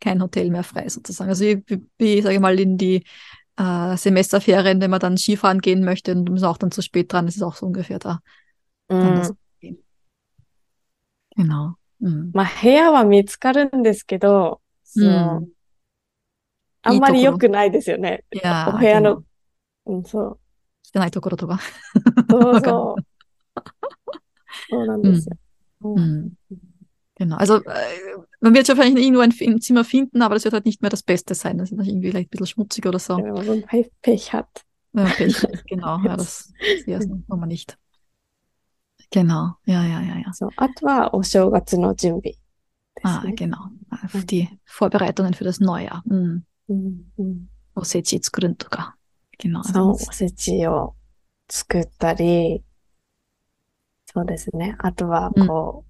[0.00, 1.30] kein Hotel mehr frei sozusagen.
[1.30, 3.04] Also wie, wie, wie sage ich mal, in die
[3.56, 7.12] äh, Semesterferien, wenn man dann Skifahren gehen möchte und man ist auch dann zu spät
[7.12, 8.20] dran, ist es auch so ungefähr da.
[8.88, 9.34] う Dann ん das
[11.36, 11.76] Genau.
[11.98, 12.30] Mhm.
[12.32, 15.08] まあ、部屋は見つかるんですけど、そうう
[15.40, 15.48] ん
[16.82, 18.24] あんまりいいところ良くないですよね。
[18.30, 19.02] Ja, お部屋 genau.
[19.02, 19.24] の、
[19.86, 20.38] うん、そう。
[20.94, 21.58] 汚いところとか。
[22.30, 23.04] そうわかるそう。
[24.70, 25.36] そうなんですよ。
[25.82, 26.69] うん Mhm.
[27.20, 27.36] Genau.
[27.36, 30.66] Also äh, man wird schon vielleicht irgendwo ein, ein Zimmer finden, aber das wird halt
[30.66, 31.56] nicht mehr das Beste sein.
[31.58, 33.16] Das ist natürlich irgendwie vielleicht ein bisschen schmutzig oder so.
[33.16, 34.64] wenn man so ein Pech, Pech hat.
[34.92, 35.64] Wenn man Pech hat.
[35.66, 35.98] Genau.
[36.04, 37.78] Ja, das ist eher so, wollen wir nicht.
[39.10, 39.54] Genau.
[39.66, 40.32] Ja, ja, ja, ja.
[40.34, 40.50] そう。
[40.56, 42.36] あとはお正月の準備で
[43.02, 43.32] す Ah, ね。
[43.34, 43.56] genau.
[43.90, 44.26] Auf Mhm.
[44.26, 46.02] die Vorbereitungen für das Neujahr.
[46.06, 46.42] Mhm.
[46.68, 48.94] うんうん、 Osechi tsukurun toka.
[49.38, 49.62] Genau.
[49.62, 50.94] そう、お Also, せちを
[51.48, 52.62] 作ったり、
[54.06, 54.74] そうですね。
[54.78, 55.84] あとは、こ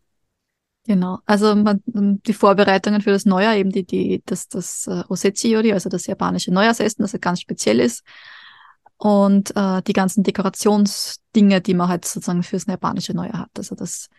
[0.87, 5.73] Genau, also man, die Vorbereitungen für das Neujahr, eben die, die, das, das äh, Osetsuori,
[5.73, 8.03] also das japanische Neujahrsessen, das halt ganz speziell ist.
[8.97, 13.51] Und äh, die ganzen Dekorationsdinge, die man halt sozusagen fürs japanische Neujahr hat.
[13.57, 14.09] Also das,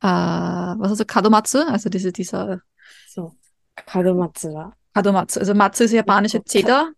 [0.00, 2.60] äh, was also Kadomatsu, also diese, dieser.
[3.08, 3.34] So,
[3.74, 4.72] Kadomatsu, ja.
[4.94, 6.90] Kadomatsu, also Matsu ist japanische Zeder.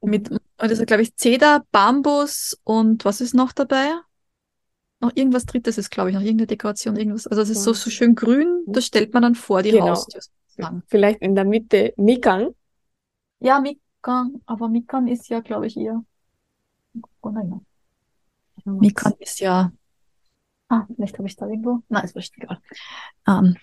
[0.00, 3.94] Mit, also das glaube ich, Zeder, Bambus und was ist noch dabei?
[5.00, 7.26] Noch irgendwas Drittes ist, glaube ich, noch irgendeine Dekoration, irgendwas.
[7.26, 9.90] Also es ist so, so schön grün, das stellt man dann vor die Genau.
[9.90, 10.82] Haustür sozusagen.
[10.88, 12.48] vielleicht in der Mitte Mikan.
[13.38, 16.02] Ja, Mikan, aber Mikan ist ja, glaube ich, eher.
[17.20, 17.60] Oh nein,
[18.64, 19.70] Mikan ist ja.
[20.68, 21.82] Ah, vielleicht habe ich da irgendwo.
[21.88, 22.58] Nein, ist wurscht, egal.
[23.26, 23.56] Ähm,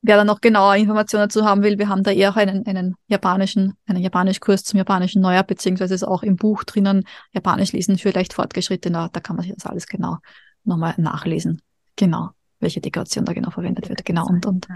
[0.00, 2.96] wer da noch genauere Informationen dazu haben will, wir haben da eher auch einen, einen
[3.06, 8.10] japanischen, einen Japanischkurs zum japanischen Neujahr, beziehungsweise ist auch im Buch drinnen, Japanisch lesen für
[8.10, 10.16] leicht Fortgeschrittene, da kann man sich das alles genau
[10.64, 11.62] nochmal nachlesen.
[11.96, 14.04] Genau, welche Dekoration da genau verwendet wird.
[14.04, 14.68] Genau, und, und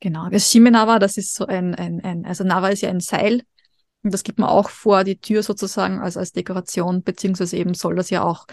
[0.00, 0.28] genau.
[0.28, 3.42] Das Shimenawa, das ist so ein, ein, ein, also Nawa ist ja ein Seil.
[4.02, 7.96] Und das gibt man auch vor die Tür sozusagen als, als Dekoration, beziehungsweise eben soll
[7.96, 8.46] das ja auch.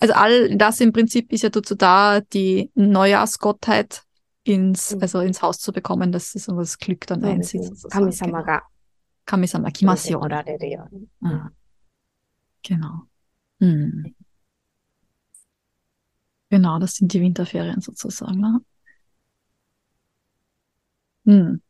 [0.00, 4.02] Also all das im Prinzip ist ja dazu da, die Neujahrsgottheit
[4.44, 5.02] ins, mhm.
[5.02, 7.62] also ins Haus zu bekommen, dass es um das Glück dann einzieht.
[7.62, 7.88] Mhm.
[7.90, 8.62] Kamisama ga.
[9.26, 10.20] Kamisama kimasio.
[10.20, 10.90] Oder der
[11.22, 11.50] Ah.
[12.62, 13.02] Genau.
[13.58, 14.14] Mhm.
[16.54, 18.40] Genau, das sind die Winterferien sozusagen.
[18.40, 18.60] Ne?
[21.26, 21.60] Hm.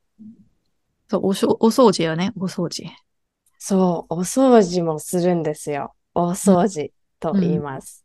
[1.11, 2.91] So, おしょお掃除よね、お掃除。
[3.59, 5.95] そう、お掃除もするんですよ。
[6.13, 8.05] 大掃除と言います。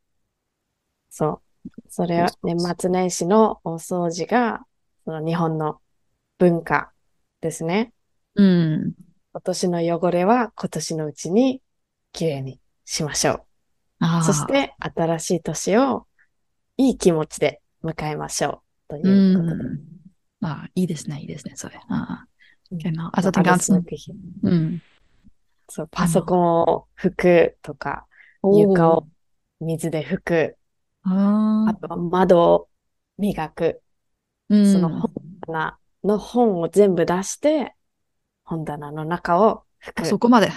[1.10, 1.70] そう。
[1.90, 4.62] それは年末年始の大掃除が、
[5.04, 5.82] その日本の
[6.38, 6.94] 文化
[7.42, 7.92] ですね。
[8.36, 8.94] うん。
[9.34, 11.62] 今年の汚れは今年のうちに
[12.14, 13.42] きれいにしましょう。
[14.00, 16.08] あそして新しい年を
[16.80, 18.90] いい気持ちで迎えましょう。
[18.90, 19.64] といううことで。
[19.76, 19.80] ん。
[20.42, 21.80] あいいですね、いいですね、それ。
[21.90, 22.26] あ
[22.72, 23.10] うん genau.
[23.14, 24.14] Also den Alles ganzen, Mögliche
[24.44, 24.82] うん。
[25.68, 28.08] そう、パソコンを拭くとか、
[28.52, 29.08] 床を
[29.60, 30.58] 水で拭く、
[31.04, 32.70] ああとは窓を
[33.18, 33.82] 磨く。
[34.50, 35.14] ーその本
[35.48, 37.76] 棚の本を全部出して、
[38.44, 40.20] 本棚の中を拭あそく。
[40.20, 40.50] こまで。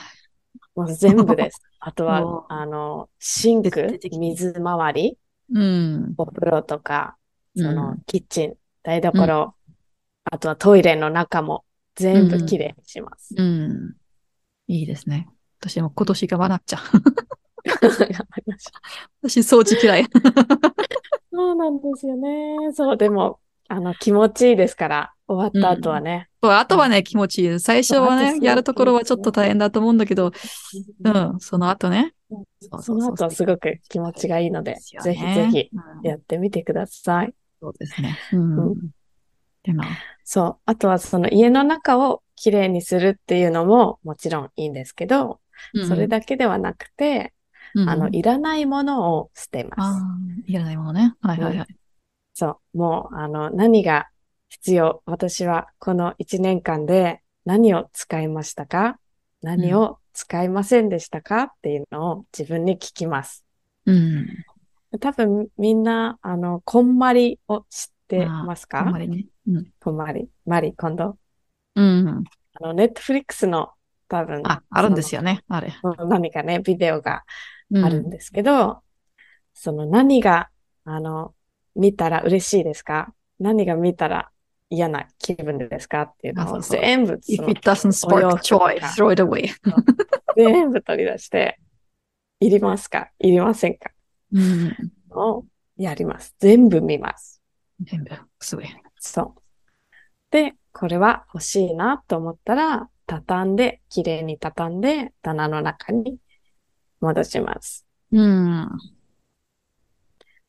[0.75, 1.63] もう全部です。
[1.79, 5.19] あとおは、あの、シン徹ク水回り、
[5.55, 6.15] うん。
[6.17, 7.17] お風呂とか、
[7.57, 9.55] そうんのキッチン、台所、
[10.25, 13.35] あとはトイレの中も全部きれいにします。
[13.37, 13.95] うん。
[14.69, 15.29] いいですね。
[15.61, 16.79] 私も今年頑張らなくちゃ。
[16.79, 16.81] う
[19.29, 20.07] 私掃除嫌い。
[21.33, 22.73] そうなんですよね。
[22.73, 26.29] そう、でも、あの、気持ちいいですから、終わった後はね。
[26.43, 27.61] そうあとはね、気持ちいい。
[27.61, 30.33] 最初はね、とやるところはちょっと大変だと思うんだけど、う
[31.05, 32.15] うんん、その後ね。
[32.81, 37.35] その後はすごく気持ちがいいので、ぜひねぜひうんやってみてください。
[37.61, 38.18] そうですね。
[38.33, 38.90] うんうん。
[39.64, 39.83] genau。
[40.25, 40.57] そう。
[40.66, 45.40] あとはその家の中をきれいにするっていうのももちろんいいんですけど、
[45.88, 47.33] それだけではなくて、
[47.75, 50.03] うん、あの、いらないものを捨てます。
[50.47, 51.14] いらないものね。
[51.21, 51.66] はいはいはい。
[52.35, 52.79] そう。
[52.79, 54.09] もう、あの、何が
[54.49, 55.03] 必要？
[55.07, 58.99] 私はこの1年間で何を使いましたか？
[59.40, 61.42] 何を使いませんでしたか？
[61.42, 63.44] っていうのを自分に聞きます。
[63.87, 64.27] うん。
[65.01, 68.81] 多分みんな、あの、こんまりを知ってますか？
[68.81, 69.27] あんまりね。
[69.48, 69.66] うん。
[69.81, 70.29] こんまり。
[70.44, 71.16] マリ、今度。
[71.75, 72.25] うん。
[72.55, 73.70] あの、ネットフリックスの
[74.09, 75.42] 多分、あ、あるんですよね。
[75.48, 75.72] あれ。
[76.09, 77.22] 何かね、ビデオが
[77.70, 78.83] うんあるんですけど、
[79.55, 80.51] その何が、
[80.85, 81.35] あの、
[81.75, 83.14] 見たら嬉しいですか？
[83.40, 84.31] 何が見たら
[84.75, 89.51] 嫌な気分ですかっていうのを全部、If その it doesn't spark joy, か throw it away.
[90.35, 91.61] 全部取り出して、
[92.41, 93.11] いりますか？
[93.19, 93.91] いりませんか？
[94.33, 94.75] うん。
[95.11, 95.45] を
[95.77, 96.35] やります。
[96.39, 97.43] 全部見ます。
[97.83, 98.67] 全部、すごい。
[98.99, 99.41] そう。
[100.31, 106.17] で、これは欲しいなと思ったら、畳んで、きれいに畳んで、棚の中に
[107.01, 107.87] 戻します。
[108.11, 108.71] うん。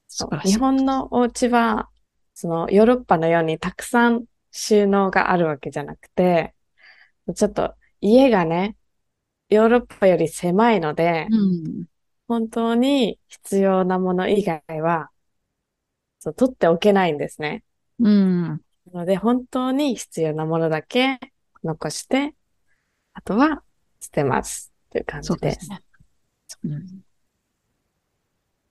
[0.08, 1.90] そう日本のお家は、
[2.34, 6.54] そのヨーロッパのようにたくさん収納があるわけじゃなくて、
[7.36, 8.76] ちょっと家がね、
[9.50, 11.86] ヨーロッパより狭いので、うん。
[12.28, 15.10] 本当に必要なもの以外は、
[16.20, 17.64] そう、取っておけないんですね。
[18.00, 18.44] うん。
[18.48, 18.62] な
[18.94, 21.20] ので、本当に必要なものだけ
[21.64, 22.34] 残して、
[23.14, 23.64] あとは
[24.00, 24.72] 捨てます。
[24.90, 25.34] という感じで。
[25.34, 25.82] そうですすね。
[26.64, 27.04] うん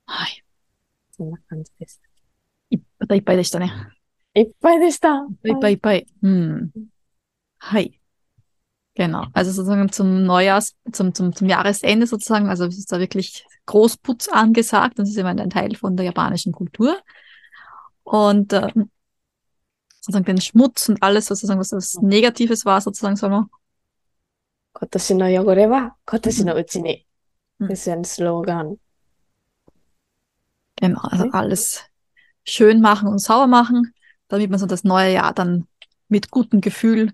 [0.05, 0.43] はい。
[1.11, 2.01] そんな感じです。
[3.02, 3.72] いまたいっぱいでしたね。
[4.34, 5.26] いっぱいでした。
[5.44, 6.06] いっぱいいっぱい。
[6.22, 6.70] Hm.
[7.60, 7.98] Hi.
[8.94, 9.26] Genau.
[9.32, 14.28] Also sozusagen zum Neujahrs, zum, zum, zum Jahresende sozusagen, also es ist da wirklich Großputz
[14.28, 14.98] angesagt.
[14.98, 16.98] Das ist immer ein Teil von der japanischen Kultur.
[18.02, 18.90] Und ähm,
[20.00, 23.50] sozusagen den Schmutz und alles sozusagen, was was Negatives war, sozusagen, soll man.
[24.80, 27.04] 今年の汚れは今年のうちに。
[27.60, 28.76] うんですよね、スローガン。
[30.80, 31.30] Genau, also Okay.
[31.32, 31.90] alles
[32.44, 33.92] schön machen und sauber machen,
[34.28, 35.66] damit man so das neue Jahr dann
[36.08, 37.12] mit gutem Gefühl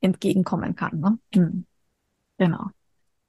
[0.00, 1.00] entgegenkommen kann.
[1.00, 1.18] Ne?
[1.34, 1.66] Hm.
[2.38, 2.66] Genau.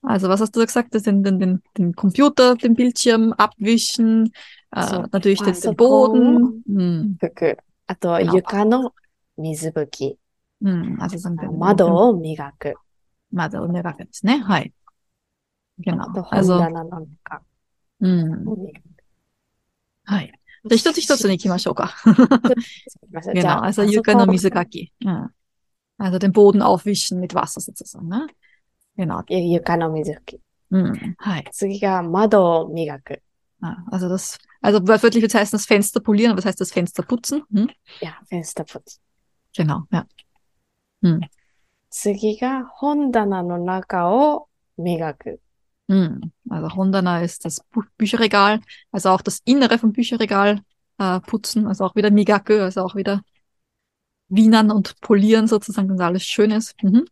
[0.01, 0.93] Also was hast du da gesagt?
[0.93, 4.31] Das den, den, den, den Computer, den Bildschirm abwischen,
[4.71, 5.73] äh, So, natürlich den, den Pasokoon.
[5.75, 6.63] Boden.
[6.67, 7.17] Hm.
[7.19, 7.57] 拭く。
[7.87, 8.35] あと、 Genau.
[8.35, 8.93] 床の
[9.37, 10.17] 水拭き。
[10.61, 10.97] Hm.
[10.99, 12.75] Also sagen wir, den, 窓 den, を磨く。
[13.31, 14.39] 窓を磨くですね。
[14.39, 14.73] はい。
[15.79, 15.81] あ
[16.13, 16.23] と、 Genau.
[16.23, 17.41] 本 Also, 棚の中
[18.01, 18.49] hm.
[18.49, 18.83] を磨く。
[20.05, 20.38] はい。
[20.65, 21.95] じゃあ一つ一つに行きましょうか。
[22.03, 22.53] ちょっと行き
[23.11, 24.91] ましょうじゃ Genau, あ、 also あそ Yuka こ no Mizugaki.
[24.99, 25.29] Ja.
[25.97, 28.27] Also den Boden aufwischen mit Wasser sozusagen, ne?
[28.97, 29.23] Genau.
[29.29, 30.41] ゆ床の水拭き。
[30.71, 31.15] Mhm.
[31.19, 31.43] Hi.
[31.51, 33.21] 次が窓を磨く。
[33.61, 36.71] Ja, also das, also wörtlich wird es heißen, das Fenster polieren, aber was heißt das
[36.71, 37.43] Fenster putzen?
[37.51, 37.69] Hm?
[38.01, 38.99] いや、フェンスタプチ。
[39.53, 40.05] Genau, ja.
[41.03, 41.21] Hm.
[41.89, 45.39] 次が本棚の中を磨く。
[45.89, 46.31] Hm.
[46.49, 48.59] Also Hondana ist das Bu Bücherregal,
[48.91, 50.61] also auch das Innere vom Bücherregal
[50.97, 53.21] äh, putzen, also auch wieder Migaku, also auch wieder
[54.29, 56.75] wienern und polieren sozusagen, dass alles schön ist.
[56.81, 57.05] Mhm.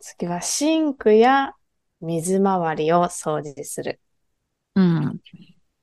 [0.00, 1.54] 次はシンクや
[2.00, 3.98] 水回りを掃除する。
[4.76, 5.20] Hm.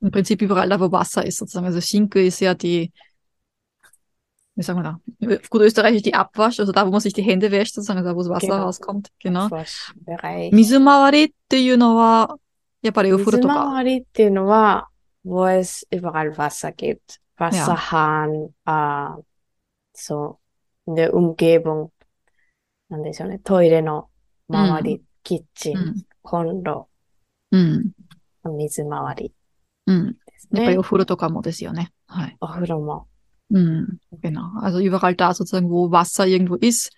[0.01, 1.65] Im Prinzip überall da, wo Wasser ist sozusagen.
[1.65, 2.93] Also Schinke ist ja die,
[4.56, 5.00] wie sagen wir da,
[5.48, 8.18] gut österreichisch die Abwasch, also da, wo man sich die Hände wäscht, sozusagen, da, wo
[8.18, 8.62] das Wasser Genau.
[8.64, 9.08] rauskommt.
[9.20, 9.48] Genau.
[9.48, 12.36] ファッションベ水回りっていうのは、
[12.82, 13.70] やっぱりお風呂水とか。
[13.72, 14.88] 回りっていうのは、
[15.24, 17.20] wo es überall Wasser gibt.
[17.38, 19.16] Wasserhahn, ah,
[19.94, 20.36] so,
[20.86, 21.90] in der Umgebung,
[22.90, 23.38] なんでしょうね。
[23.38, 24.08] トイレの
[24.48, 26.06] 周り、キッチン、うん。
[26.22, 26.88] コンロ、
[27.52, 27.92] うん。
[28.56, 29.32] 水回り
[29.86, 30.16] うん。
[30.52, 30.82] やっぱりお。
[30.82, 31.92] 風呂とかもですよね。
[32.06, 32.36] はい。
[32.40, 33.06] お風呂も。
[33.49, 33.99] Mhm.
[34.11, 34.51] Genau.
[34.59, 36.91] Also überall da sozusagen, wo Wasser irgendwo ist,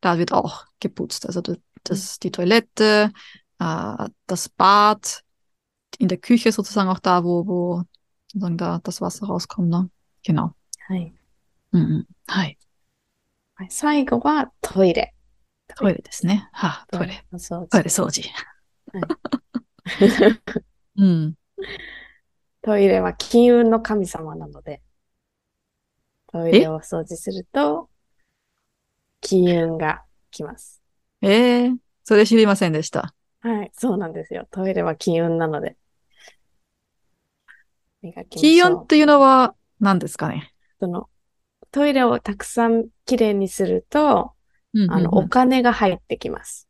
[0.00, 1.26] da wird auch geputzt.
[1.26, 3.12] Also das, das die Toilette,
[3.58, 5.22] äh, das Bad,
[5.98, 7.82] in der Küche sozusagen auch da, wo, wo
[8.30, 9.68] sozusagen da das Wasser rauskommt.
[9.68, 9.90] Ne?
[10.22, 10.54] Genau.
[10.88, 11.12] はい。
[11.72, 12.06] Mhm.
[12.26, 12.58] はい。
[13.54, 15.14] はい最後はトイレ。
[15.74, 16.48] トイレですね。
[16.52, 17.24] はあ、トイレ。
[17.32, 17.82] の掃トイ除。
[17.82, 18.30] レ掃除。
[20.96, 21.34] うん。
[22.62, 24.80] トイレは金運の神様なので、
[26.31, 27.89] トイレを掃除すると、
[29.19, 30.81] 金運が来ます。
[31.21, 33.13] ええそれ知りませんでした。
[33.41, 34.47] はい、そうなんですよ。
[34.51, 35.75] トイレは金運なので。
[38.01, 40.53] 磨きま気しょう温っていうのは何ですかね？
[40.79, 41.09] その、
[41.71, 44.33] トイレをたくさんきれいにすると、
[44.73, 46.67] うんあの、お金が入ってきます。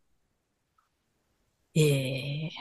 [1.74, 2.50] ええ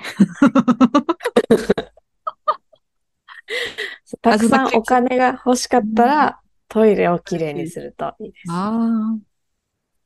[4.22, 8.51] たくさんお金が欲しかったら、トイレをきれいにするといいです。
[8.51, 9.17] Ah,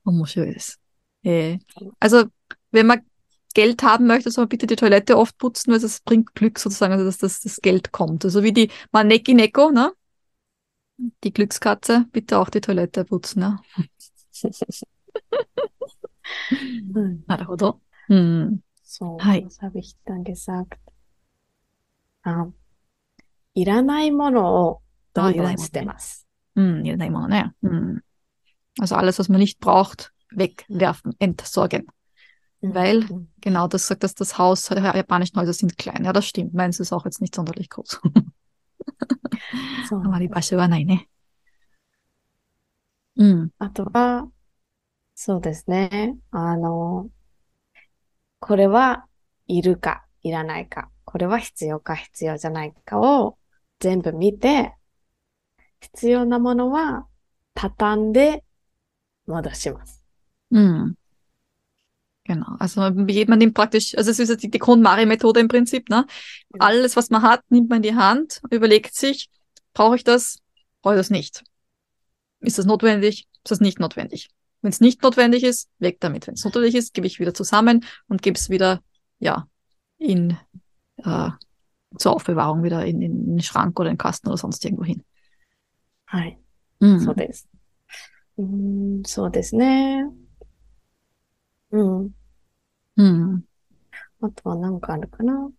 [0.06, 0.80] wunderschön ist.
[1.24, 1.60] Äh,
[2.00, 2.26] also,
[2.72, 3.02] wenn man
[3.54, 6.94] Geld haben möchte, soll man bitte die Toilette oft putzen, weil das bringt Glück sozusagen,
[6.94, 8.24] also dass das, das Geld kommt.
[8.24, 9.94] Also wie die Maneki Neko, ne?
[11.24, 13.60] Die Glückskatze, bitte auch die Toilette putzen, ne?
[16.94, 17.80] うんなるほど。
[18.10, 18.60] うん。
[18.84, 20.78] そう、はい das habe ich dann gesagt.
[22.24, 22.48] あ、
[23.56, 24.82] いらないものを
[25.14, 26.23] どんどん捨てます。
[26.56, 27.54] うん、いらないものね。
[27.64, 28.04] うん。
[28.82, 31.86] Also alles, was man nicht braucht, wegwerfen, entsorgen.
[32.62, 36.04] うん Weil- うん Genau, das sagt, dass das Haus, die japanischen Häuser sind klein.
[36.04, 36.54] Ja, das stimmt.
[36.54, 38.02] Meins ist auch jetzt nicht sonderlich groß.
[39.88, 41.10] そうあまり場所はないね。
[43.16, 43.50] うん。
[43.60, 44.30] あとは、
[45.16, 46.18] そうですね。
[46.32, 47.10] あの、
[48.40, 49.06] これは
[49.48, 53.38] いるか、いらないか、これは必要か、必要じゃないかを
[53.80, 54.76] 全部見て、
[55.84, 57.08] 必要なものは
[57.54, 58.44] 畳んで
[59.28, 60.04] 戻します。
[60.52, 60.96] Mhm.
[62.26, 62.56] Genau.
[62.60, 66.06] Also wie- man nimmt praktisch, also es ist jetzt die, die KonMari-Methode im Prinzip, ne?
[66.52, 66.66] Genau.
[66.66, 69.30] Alles, was man hat, nimmt man in die Hand, überlegt sich,
[69.74, 70.38] brauche ich das,
[70.82, 71.44] brauche ich das nicht?
[72.42, 73.28] Ist das notwendig?
[73.44, 74.30] Ist das nicht notwendig?
[74.62, 76.28] Wenn es nicht notwendig ist, weg damit.
[76.28, 78.82] Wenn es notwendig ist, gebe ich wieder zusammen und gebe es wieder,
[79.20, 79.48] ja,
[79.98, 80.38] in,
[80.98, 81.30] äh,
[81.98, 85.04] zur Aufbewahrung wieder in, in den Schrank oder in den Kasten oder sonst irgendwo hin.
[86.07, 86.39] はい。
[86.81, 87.01] うん。
[87.01, 87.49] そうです。
[88.39, 90.05] うん、そうですね。
[91.71, 92.11] うん。
[92.97, 93.45] うん。
[94.21, 95.51] あとは何かあるかな。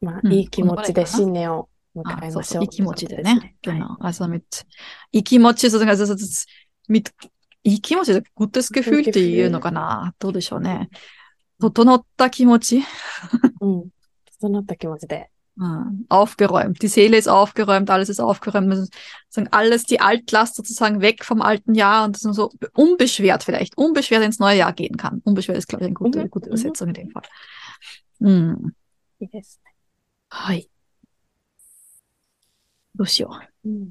[0.00, 2.44] まあ、いい気持ちで新年を迎えましょう。
[2.44, 3.56] そういい気持ちでね。
[3.62, 4.42] でねはい、そのい
[5.12, 5.80] い気持ち、そう
[6.88, 7.04] み
[7.62, 10.88] いい気持ちで、ごとすけふうっていうのかなどうでしょうね。
[11.60, 12.82] 整った気持ち、
[14.39, 15.29] 整った気持ちで。
[15.57, 16.05] Mhm.
[16.09, 16.81] aufgeräumt.
[16.81, 18.69] Die Seele ist aufgeräumt, alles ist aufgeräumt.
[18.69, 18.87] Also
[19.29, 23.77] sozusagen alles, die Altlast sozusagen weg vom alten Jahr und dass man so unbeschwert vielleicht,
[23.77, 25.21] unbeschwert ins neue Jahr gehen kann.
[25.23, 26.55] Unbeschwert ist, glaube ich, eine gute, Mhm, gute mhm.
[26.55, 27.23] Übersetzung in dem Fall.
[28.19, 28.73] Mhm.
[29.21, 29.73] いいですね。
[30.29, 30.69] はい。
[32.95, 33.69] どうしよう。
[33.69, 33.89] うん。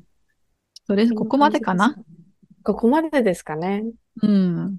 [0.87, 1.97] それ、ここまでかな
[2.63, 3.85] ここまでですかね。
[4.21, 4.79] うん。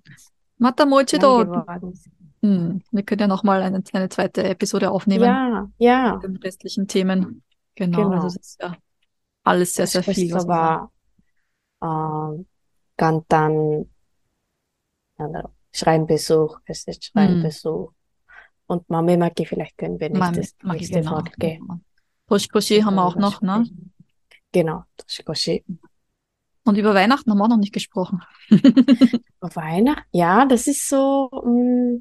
[0.60, 1.94] またもう一 Lange 度 geworden.
[2.43, 5.25] hm, wir können ja nochmal eine, eine zweite Episode aufnehmen.
[5.25, 6.15] Ja, ja.
[6.15, 7.43] Mit den restlichen Themen.
[7.75, 7.99] Genau.
[7.99, 8.23] Also genau.
[8.23, 8.77] Also es ist ja
[9.45, 10.33] alles sehr, sehr viel.
[10.33, 10.91] Was aber,
[11.83, 12.45] äh,
[12.97, 13.87] Kantan,
[15.73, 17.91] Schreinbesuch, es ist Schreinbesuch.
[17.91, 17.93] Mm.
[17.93, 17.95] Hm.
[18.67, 21.13] Und Mami Maki, vielleicht können wir nicht Mami, das nächste genau.
[21.13, 21.85] Wort geben.
[22.29, 22.87] Toshikoshi genau.
[22.87, 23.67] haben wir auch noch, ne?
[24.53, 25.65] Genau, Toshikoshi.
[25.67, 25.79] Genau,
[26.65, 28.23] Und über Weihnachten haben wir auch noch nicht gesprochen.
[28.51, 30.07] über Weihnachten?
[30.13, 32.01] Ja, das ist so, mh,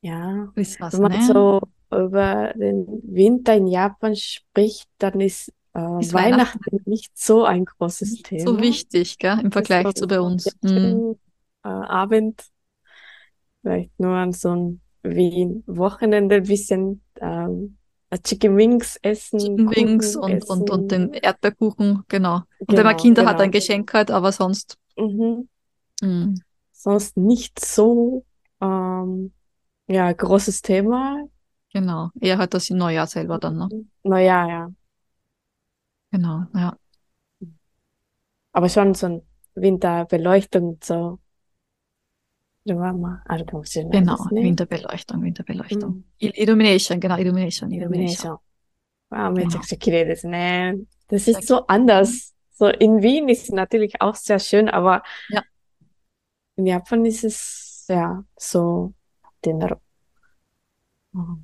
[0.00, 1.22] ja, Ist was, wenn man ne?
[1.22, 7.44] so über den Winter in Japan spricht, dann ist, äh, Ist Weihnachten Weihnachten nicht so
[7.44, 8.52] ein großes Nicht Thema.
[8.52, 10.56] so wichtig, gell, im Vergleich so zu bei uns.
[10.62, 11.16] Mhm.
[11.64, 12.42] äh, Abend,
[13.62, 17.76] vielleicht nur an so ein Wien Wochenende ein bisschen ähm,
[18.24, 21.12] Chicken Wings essen, Chicken Wings und, und, und essen.
[21.12, 22.42] den Erdbeerkuchen, genau.
[22.58, 23.44] Und wenn man Genau, Kinder hat, genau.
[23.44, 24.78] ein Geschenk halt, aber sonst.
[24.96, 25.48] Mhm.
[26.02, 26.42] mhm.
[26.72, 28.24] Sonst nicht so
[28.60, 29.32] ähm,
[29.88, 31.24] ja, großes Thema.
[31.72, 32.10] Genau.
[32.20, 33.68] Eher halt das im Neujahr selber dann, ne?
[34.02, 34.72] Neujahr, ja.
[36.10, 36.76] Genau, ja.
[38.52, 39.22] Aber schon so ein
[39.54, 41.18] Winterbeleuchtung, so.
[42.66, 43.44] Also
[43.90, 45.90] genau, Winterbeleuchtung, Winterbeleuchtung.
[45.90, 46.04] Mm.
[46.18, 48.36] Illumination, genau, Illumination, Illumination.
[49.08, 49.64] Wow, mit genau.
[49.80, 50.86] geredet, ne?
[51.08, 52.34] Das ist so anders.
[52.50, 55.42] So in Wien ist es natürlich auch sehr schön, aber ja.
[56.56, 58.92] in Japan ist es ja so
[59.41, 59.81] て言うんだろ
[61.13, 61.19] う。
[61.19, 61.43] うん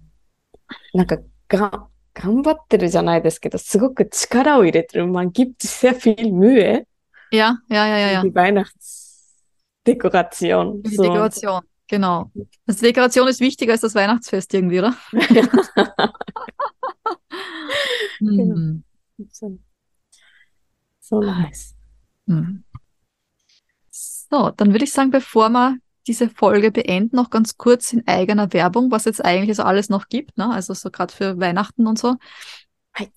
[0.94, 1.18] なんか
[1.48, 5.06] が、頑張ってるじゃないですけど、すごく力を入れてる。
[5.06, 6.86] Man gibt sehr viel Mühe
[7.32, 8.22] Ja, ja, ja, ja, ja.
[8.22, 10.82] in die Weihnachtsdekoration.
[10.84, 11.04] Die So.
[11.04, 12.32] Dekoration, genau.
[12.68, 14.96] Also die Dekoration ist wichtiger als das Weihnachtsfest irgendwie, oder?
[18.20, 18.22] Genau.
[18.22, 18.84] Mhm.
[19.32, 19.58] So,
[21.00, 21.76] so nice.
[22.26, 22.64] Mhm.
[23.92, 28.53] So, dann würde ich sagen, bevor wir diese Folge beenden, noch ganz kurz in eigener
[28.53, 30.51] Werbung, was jetzt eigentlich so alles noch gibt, ne?
[30.51, 32.17] Also so gerade für Weihnachten und so.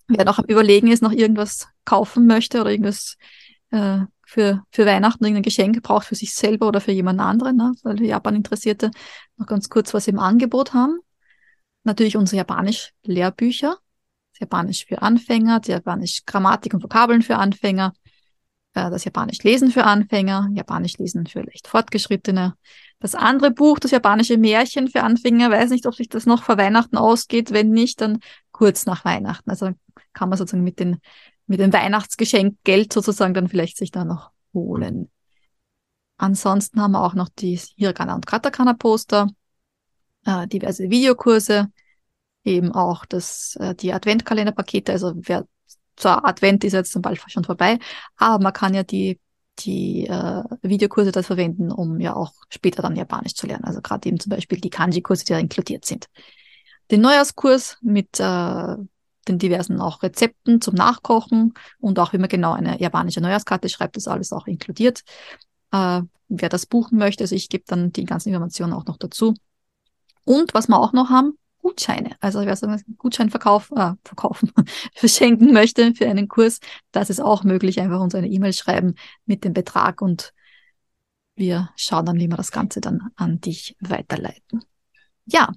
[0.07, 3.17] Wer noch am Überlegen ist, noch irgendwas kaufen möchte oder irgendwas
[3.71, 7.73] äh, für, für Weihnachten, irgendein Geschenk braucht für sich selber oder für jemand anderen, ne?
[7.83, 8.91] Weil die Japan-Interessierte
[9.37, 10.99] noch ganz kurz was im Angebot haben.
[11.83, 13.77] Natürlich unsere Japanisch-Lehrbücher.
[14.39, 17.93] Japanisch für Anfänger, Japanisch Grammatik und Vokabeln für Anfänger,
[18.77, 22.55] äh, das Japanisch Lesen für Anfänger, Japanisch Lesen für leicht Fortgeschrittene.
[22.99, 26.57] Das andere Buch, das japanische Märchen für Anfänger, weiß nicht, ob sich das noch vor
[26.57, 27.51] Weihnachten ausgeht.
[27.51, 28.19] Wenn nicht, dann
[28.51, 29.49] kurz nach Weihnachten.
[29.49, 29.71] Also
[30.13, 30.99] kann man sozusagen mit, den,
[31.47, 35.09] mit dem Weihnachtsgeschenk Geld sozusagen dann vielleicht sich da noch holen.
[36.17, 39.29] Ansonsten haben wir auch noch die Hiragana und Katakana Poster,
[40.25, 41.71] äh, diverse Videokurse,
[42.43, 44.91] eben auch das, äh, die Adventkalenderpakete.
[44.91, 45.47] Also wer
[45.97, 47.79] zwar Advent ist jetzt zum Beispiel schon vorbei,
[48.15, 49.19] aber man kann ja die,
[49.59, 53.65] die äh, Videokurse das verwenden, um ja auch später dann Japanisch zu lernen.
[53.65, 56.07] Also gerade eben zum Beispiel die Kanji-Kurse, die da inkludiert sind.
[56.91, 58.75] Den Neujahrskurs mit äh,
[59.27, 63.97] den diversen auch Rezepten zum Nachkochen und auch wie man genau eine japanische Neujahrskarte schreibt,
[63.97, 65.03] ist alles auch inkludiert.
[65.71, 69.33] Äh, wer das buchen möchte, also ich gebe dann die ganzen Informationen auch noch dazu.
[70.23, 71.37] Und was wir auch noch haben,
[71.67, 72.15] Gutscheine.
[72.21, 74.53] Also wer so einen Gutschein verkauf, äh, verkaufen,
[74.95, 76.59] verschenken möchte für einen Kurs,
[76.91, 77.81] das ist auch möglich.
[77.81, 78.95] Einfach uns eine E-Mail schreiben
[79.25, 80.33] mit dem Betrag und
[81.35, 84.63] wir schauen dann, wie wir das Ganze dann an dich weiterleiten.
[85.25, 85.51] Ja,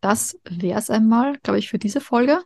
[0.00, 2.40] das wäre es einmal, glaube ich, für diese Folge.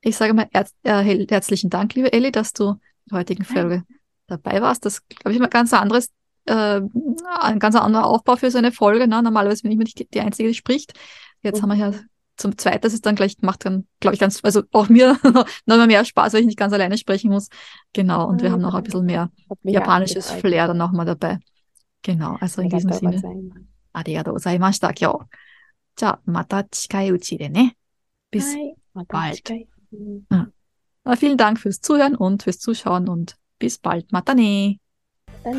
[0.00, 2.78] Ich sage mal herz äh, herzlichen Dank, liebe Elli, dass du in
[3.10, 3.84] der heutigen Folge
[4.26, 4.86] dabei warst.
[4.86, 6.08] Das, glaube ich, immer ganz anderes,
[6.46, 6.80] äh,
[7.42, 9.06] ein ganz anderer Aufbau für so eine Folge.
[9.06, 9.22] Ne?
[9.22, 10.94] Normalerweise bin ich immer nicht die, die Einzige, die spricht.
[11.42, 11.62] Jetzt Mhm.
[11.62, 11.92] haben wir ja
[12.37, 15.47] zum Zweiten, das ist dann gleich gemacht, dann glaube ich ganz, also auch mir noch
[15.65, 17.49] mal mehr Spaß, weil ich nicht ganz alleine sprechen muss.
[17.93, 20.41] Genau, und wir haben noch ein bisschen mehr Hat mich auch japanisches gefreut.
[20.41, 21.39] Flair dann noch mal dabei.
[22.03, 23.67] Genau, also in diesem Arigatou Sinne, gozaimasu.
[23.93, 25.19] ありがとうございました、今日。
[25.95, 27.75] じゃあ、また近いうちでね。
[28.31, 29.35] Bis Hi, また bald.
[29.35, 29.67] 近い。
[30.29, 30.53] うん。
[31.05, 34.11] Äh, Vielen Dank fürs Zuhören und fürs Zuschauen und bis bald.
[34.11, 34.79] Mata ne.
[35.43, 35.51] だ